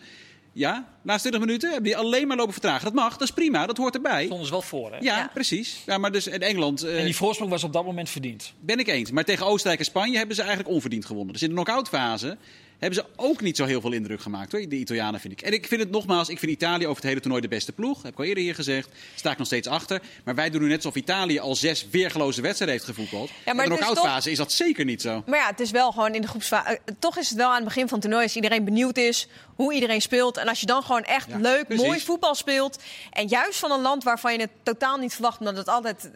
[0.57, 2.83] Ja, de laatste 20 minuten hebben die alleen maar lopen vertragen.
[2.85, 4.25] Dat mag, dat is prima, dat hoort erbij.
[4.25, 4.91] stonden ze wel voor.
[4.91, 4.97] Hè?
[4.97, 5.29] Ja, Ja.
[5.33, 5.81] precies.
[5.85, 8.53] Ja, maar dus in Engeland eh, En die voorsprong was op dat moment verdiend.
[8.59, 9.11] ben ik eens.
[9.11, 11.33] Maar tegen Oostenrijk en Spanje hebben ze eigenlijk onverdiend gewonnen.
[11.33, 12.37] Dus in de knock-out fase
[12.79, 14.51] hebben ze ook niet zo heel veel indruk gemaakt.
[14.51, 14.61] Hoor.
[14.69, 15.41] De Italianen vind ik.
[15.41, 18.03] En ik vind het nogmaals, ik vind Italië over het hele toernooi de beste ploeg.
[18.03, 18.89] Heb ik al eerder hier gezegd.
[19.15, 20.01] Sta ik nog steeds achter.
[20.23, 23.29] Maar wij doen nu net alsof Italië al zes weergeloze wedstrijden heeft gevoetbald.
[23.45, 25.23] maar in de toch- fase is dat zeker niet zo.
[25.25, 26.67] Maar ja, het is wel gewoon in de groepsfase.
[26.67, 29.27] eh, toch is het wel aan het begin van het toernooi als iedereen benieuwd is
[29.55, 30.37] hoe iedereen speelt.
[30.37, 31.85] En als je dan gewoon echt Ja, leuk, precies.
[31.85, 32.79] mooi voetbal speelt.
[33.11, 36.09] En juist van een land waarvan je het totaal niet verwacht, omdat het altijd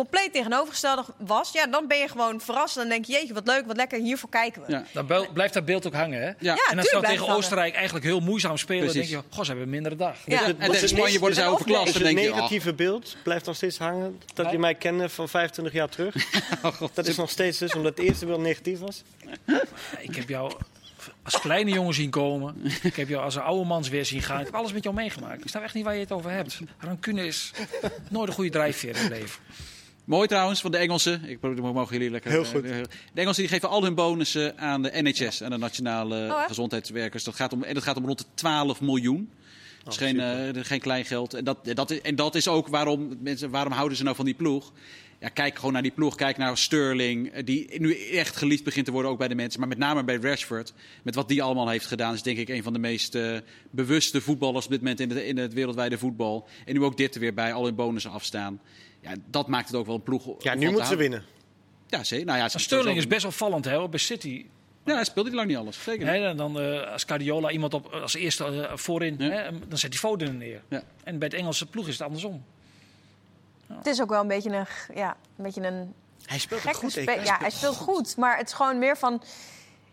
[0.00, 1.52] compleet tegenovergestelde was.
[1.52, 2.74] Ja, dan ben je gewoon verrast.
[2.74, 4.72] Dan denk je, jeetje, wat leuk, wat lekker, hiervoor kijken we.
[4.72, 4.84] Ja.
[4.92, 6.20] Dan bel- blijft dat beeld ook hangen.
[6.20, 6.26] Hè?
[6.26, 6.34] Ja.
[6.38, 9.40] Ja, en ze dan blijft tegen Oostenrijk eigenlijk heel moeizaam spelen, dan denk je, goh,
[9.40, 10.16] ze hebben een mindere dag.
[10.26, 10.44] Ja.
[10.44, 11.94] En tegen het Spanje worden zij en overklast.
[11.94, 14.20] Het oh, negatieve beeld blijft nog steeds hangen.
[14.34, 16.14] Dat je mij kende van 25 jaar terug.
[16.94, 19.02] dat is nog steeds dus, omdat het eerste beeld negatief was.
[19.98, 20.52] Ik heb jou
[21.22, 22.56] als kleine jongen zien komen.
[22.82, 24.38] Ik heb jou als een oude mans weer zien gaan.
[24.38, 25.42] Ik heb alles met jou meegemaakt.
[25.42, 26.58] Ik snap echt niet waar je het over hebt.
[26.78, 27.50] Rancune is
[28.08, 29.40] nooit een goede drijfveer in het leven.
[30.10, 31.24] Mooi trouwens van de Engelsen.
[31.24, 32.30] Ik mogen jullie lekker.
[32.30, 32.64] Heel goed.
[32.64, 32.76] eh,
[33.12, 36.44] De Engelsen die geven al hun bonussen aan de NHS, aan de Nationale Oh?
[36.46, 37.24] Gezondheidswerkers.
[37.24, 39.30] Dat gaat om, en dat gaat om rond de 12 miljoen.
[39.84, 41.34] Dat is geen, eh, geen klein geld.
[41.34, 44.24] En dat, dat is, en dat is ook waarom mensen, waarom houden ze nou van
[44.24, 44.72] die ploeg?
[45.20, 46.14] Ja, kijk gewoon naar die ploeg.
[46.14, 49.60] Kijk naar Sterling, eh, die nu echt geliefd begint te worden ook bij de mensen.
[49.60, 50.72] Maar met name bij Rashford.
[51.02, 53.36] Met wat die allemaal heeft gedaan, is denk ik een van de meest eh,
[53.70, 56.48] bewuste voetballers op dit moment in het, in het wereldwijde voetbal.
[56.64, 58.60] En nu ook dit er weer bij, al hun bonussen afstaan.
[59.00, 60.42] Ja, dat maakt het ook wel een ploeg.
[60.42, 61.24] Ja, nu te moeten ze winnen.
[61.86, 62.26] Ja, zeker.
[62.26, 64.46] Nou ja, Sterling is best opvallend hè, bij City.
[64.84, 65.82] Ja, hij speelde lang niet alles.
[65.82, 65.98] Zeker.
[66.06, 66.14] niet.
[66.14, 69.30] Hè, en dan eh, als Guardiola iemand op, als eerste eh, voorin, Ja.
[69.30, 70.62] hè, dan zet hij Foden er neer.
[70.68, 70.82] Ja.
[71.04, 72.44] En bij het Engelse ploeg is het andersom.
[73.72, 75.94] Het is ook wel een beetje een, ja, een, beetje een
[76.24, 76.92] Hij speelt het gekke goed.
[76.92, 77.20] spe-.
[77.24, 78.16] Ja, hij speelt goed.
[78.16, 79.22] Maar het is gewoon meer van...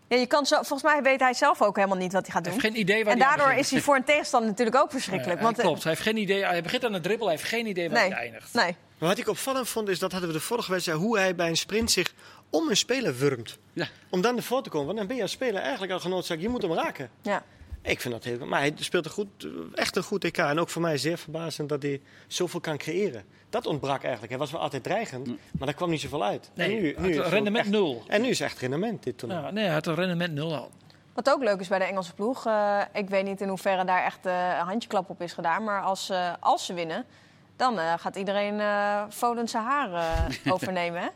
[0.08, 2.44] Ja, je kan zo, volgens mij weet hij zelf ook helemaal niet wat hij gaat
[2.44, 2.62] Hij doen.
[2.62, 3.64] heeft geen idee waar En hij daardoor begint.
[3.64, 5.38] is hij voor een tegenstander natuurlijk ook verschrikkelijk.
[5.38, 5.82] Ja, want, eh, klopt.
[5.82, 8.10] Hij, heeft geen idee, hij begint aan de dribbel, hij heeft geen idee waar Nee,
[8.12, 8.54] hij eindigt.
[8.54, 8.76] nee.
[8.98, 11.48] Maar wat ik opvallend vond, is dat hadden we de vorige wedstrijd, hoe hij bij
[11.48, 12.14] een sprint zich
[12.50, 13.58] om een speler wurmt.
[13.72, 13.86] Ja.
[14.10, 14.86] Om dan ervoor te komen.
[14.86, 17.10] Want dan ben je als speler eigenlijk al genoodzaakt, je moet hem raken.
[17.22, 17.42] Ja.
[17.82, 19.28] Ik vind dat heel Maar hij speelt een goed,
[19.74, 20.38] echt een goed EK.
[20.38, 23.24] En ook voor mij zeer verbazend dat hij zoveel kan creëren.
[23.50, 24.28] Dat ontbrak eigenlijk.
[24.30, 26.50] Hij was wel altijd dreigend, maar daar kwam niet zoveel uit.
[26.54, 28.02] Nee, en nu, nu is rendement echt- nul.
[28.06, 29.40] En nu is het echt rendement, dit toernooi.
[29.42, 30.70] Ja, nee, hij had een rendement nul al.
[31.14, 34.04] Wat ook leuk is bij de Engelse ploeg, eh, ik weet niet in hoeverre daar
[34.04, 35.64] echt eh, een handjeklap op is gedaan.
[35.64, 37.04] Maar als, eh, als ze winnen,
[37.58, 39.02] dan eh, gaat iedereen eh
[39.48, 41.00] zijn haar eh, overnemen.
[41.02, 41.08] Hè?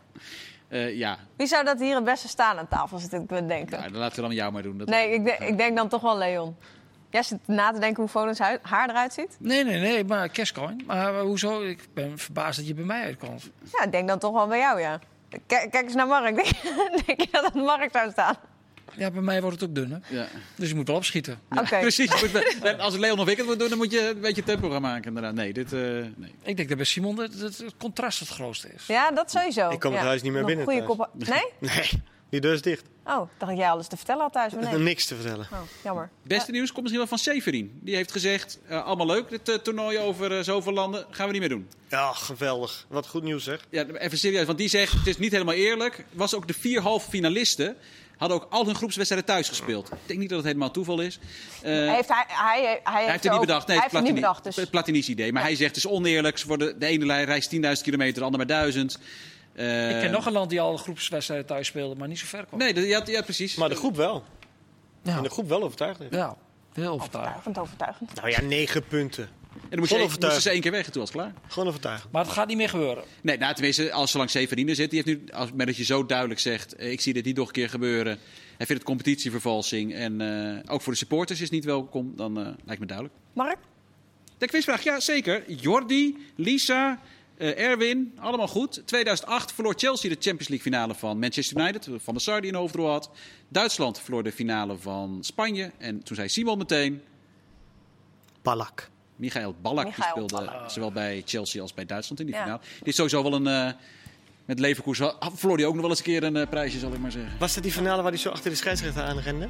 [0.69, 1.17] Eh, ja.
[1.37, 3.79] Wie zou dat hier het beste staan aan tafel, zit ik te denken?
[3.79, 4.79] Nou, dan laten we dan jou maar doen.
[4.79, 6.57] Dat nee, ik, de- ik denk dan toch wel Leon.
[7.11, 9.37] Jij zit na te denken hoe hui- haar eruit ziet?
[9.39, 10.83] Nee, nee, nee, maar cashcoin.
[10.87, 11.63] Maar hoezo?
[11.63, 13.51] Ik ben verbaasd dat je bij mij uitkomt.
[13.73, 14.99] Ja, ik denk dan toch wel bij jou, ja.
[15.47, 16.35] Kijk, kijk eens naar Mark.
[16.35, 16.63] Denk,
[17.07, 18.35] denk je dat het Mark zou staan?
[18.97, 20.01] Ja, bij mij wordt het ook dunner.
[20.09, 20.29] Ja.
[20.57, 21.41] Dus je moet wel opschieten.
[21.51, 21.79] Oké.
[21.89, 22.21] Precies.
[22.21, 24.43] je moet wel- Als Leon of ik het moet doen, dan moet je een beetje
[24.43, 25.05] tempo gaan maken.
[25.05, 25.35] Inderdaad.
[25.35, 26.35] Nee, dit, eh, nee.
[26.43, 28.87] Ik denk dat bij Simon het, het, het contrast het grootste is.
[28.87, 29.71] Ja, dat sowieso.
[29.71, 30.07] Ik kom het ja.
[30.07, 31.11] huis niet meer Nog binnen Goede kop...
[31.15, 31.45] Nee?
[31.75, 31.91] Nee,
[32.31, 32.85] die deur is dicht.
[33.07, 34.53] Oh, dacht ik jij alles te vertellen had thuis.
[34.53, 34.79] Nee.
[34.79, 35.47] Niks te vertellen.
[35.53, 36.11] Oh, jammer.
[36.23, 37.79] Beste nieuws komt misschien wel van Severin.
[37.83, 41.41] Die heeft gezegd, eh, allemaal leuk, dit eh, toernooi over zoveel landen, gaan we niet
[41.41, 41.69] meer doen.
[41.89, 42.87] Ja, geweldig.
[42.89, 43.61] Wat goed nieuws zeg.
[43.71, 46.05] Ja, even serieus, want die zegt, het is niet helemaal eerlijk.
[46.13, 47.77] Was ook de vier halve finalisten,
[48.23, 49.93] hadden ook al hun groepswedstrijden thuis gespeeld.
[49.93, 51.19] Ik denk niet dat het helemaal toeval is.
[51.63, 53.67] Eh, heeft hij, hij, hij, Hij heeft het er niet ook- bedacht.
[53.67, 54.45] Nee, hij het heeft het niet bedacht.
[54.45, 54.57] Dus.
[54.57, 55.33] het Platini's idee.
[55.33, 56.39] Maar hij zegt het is oneerlijk.
[56.39, 58.99] Ze worden, de ene lijn reist 10.000 kilometer, de andere maar 1000.
[59.55, 62.45] Eh, Ik ken nog een land die al groepswedstrijden thuis speelde, maar niet zo ver
[62.47, 62.59] kwam.
[62.59, 63.55] Nee, dat, ja, ja, precies.
[63.55, 64.25] Maar de groep wel.
[65.03, 66.15] Ja, En de groep wel overtuigd heeft.
[66.15, 66.37] ja
[66.73, 67.37] heel overtuigend.
[67.37, 68.15] Overtuigend, overtuigend.
[68.15, 69.29] Nou ja, negen punten.
[69.55, 71.35] En dan moest je, Vol moesten ze één keer weg en toen was het klaar.
[71.49, 72.13] Gewoon overtuigend.
[72.13, 73.05] Maar het gaat niet meer gebeuren.
[73.23, 76.07] Nee, nou, tenminste, als zolang Severine zit, die heeft nu, als, met dat je zo
[76.07, 78.19] duidelijk zegt, eh, ik zie dit niet nog een keer gebeuren.
[78.57, 82.39] Hij vindt het competitievervalsing en eh, ook voor de supporters is het niet welkom, dan
[82.39, 83.19] eh, lijkt me duidelijk.
[83.33, 83.59] Mark?
[84.39, 85.53] De quizvraag, ja zeker.
[85.53, 87.01] Jordi, Lisa,
[87.37, 88.83] eh, Erwin, allemaal goed.
[88.87, 91.89] 2008 verloor Chelsea de Champions League finale van Manchester United.
[91.97, 93.11] Van der Sar die een hoofdrol had.
[93.49, 95.73] Duitsland verloor de finale van Spanje.
[95.79, 97.03] En toen zei Simon meteen,
[98.43, 98.91] Balak.
[99.17, 100.71] Michael Ballack, Michael die speelde Ballack.
[100.71, 102.43] zowel bij Chelsea als bij Duitsland in die Ja.
[102.43, 102.61] finale.
[102.79, 103.47] Die is sowieso wel een...
[103.47, 103.73] eh,
[104.45, 106.93] met Leverkusen ah, verloor hij ook nog wel eens een keer een eh, prijsje, zal
[106.93, 107.33] ik maar zeggen.
[107.39, 109.49] Was dat die finale waar hij zo achter de scheidsrechter aan rende?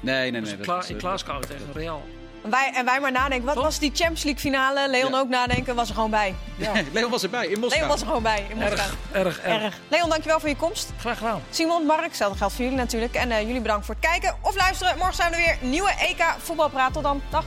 [0.00, 0.56] Nee, nee, nee.
[0.56, 2.02] Dat in eh, Glasgow tegen Real.
[2.44, 3.64] En wij, en wij maar nadenken, wat Toch?
[3.64, 4.90] was die Champions League finale?
[4.90, 5.18] Leon Ja.
[5.18, 6.34] ook nadenken, was er gewoon bij.
[6.56, 7.80] Ja, Leon was erbij in Moskou.
[7.80, 8.78] Leon was er gewoon bij in Moskou.
[9.12, 9.62] Erg, erg, erg.
[9.62, 9.78] Erg.
[9.88, 10.90] Leon, dankjewel voor je komst.
[10.98, 11.42] Graag gedaan.
[11.50, 13.14] Simon, Mark, hetzelfde geldt voor jullie natuurlijk.
[13.14, 14.96] En eh, jullie bedankt voor het kijken of luisteren.
[14.96, 15.70] Morgen zijn we er weer.
[15.70, 16.92] Nieuwe EK Voetbalpraat.
[16.92, 17.22] Tot dan.
[17.30, 17.44] Dag.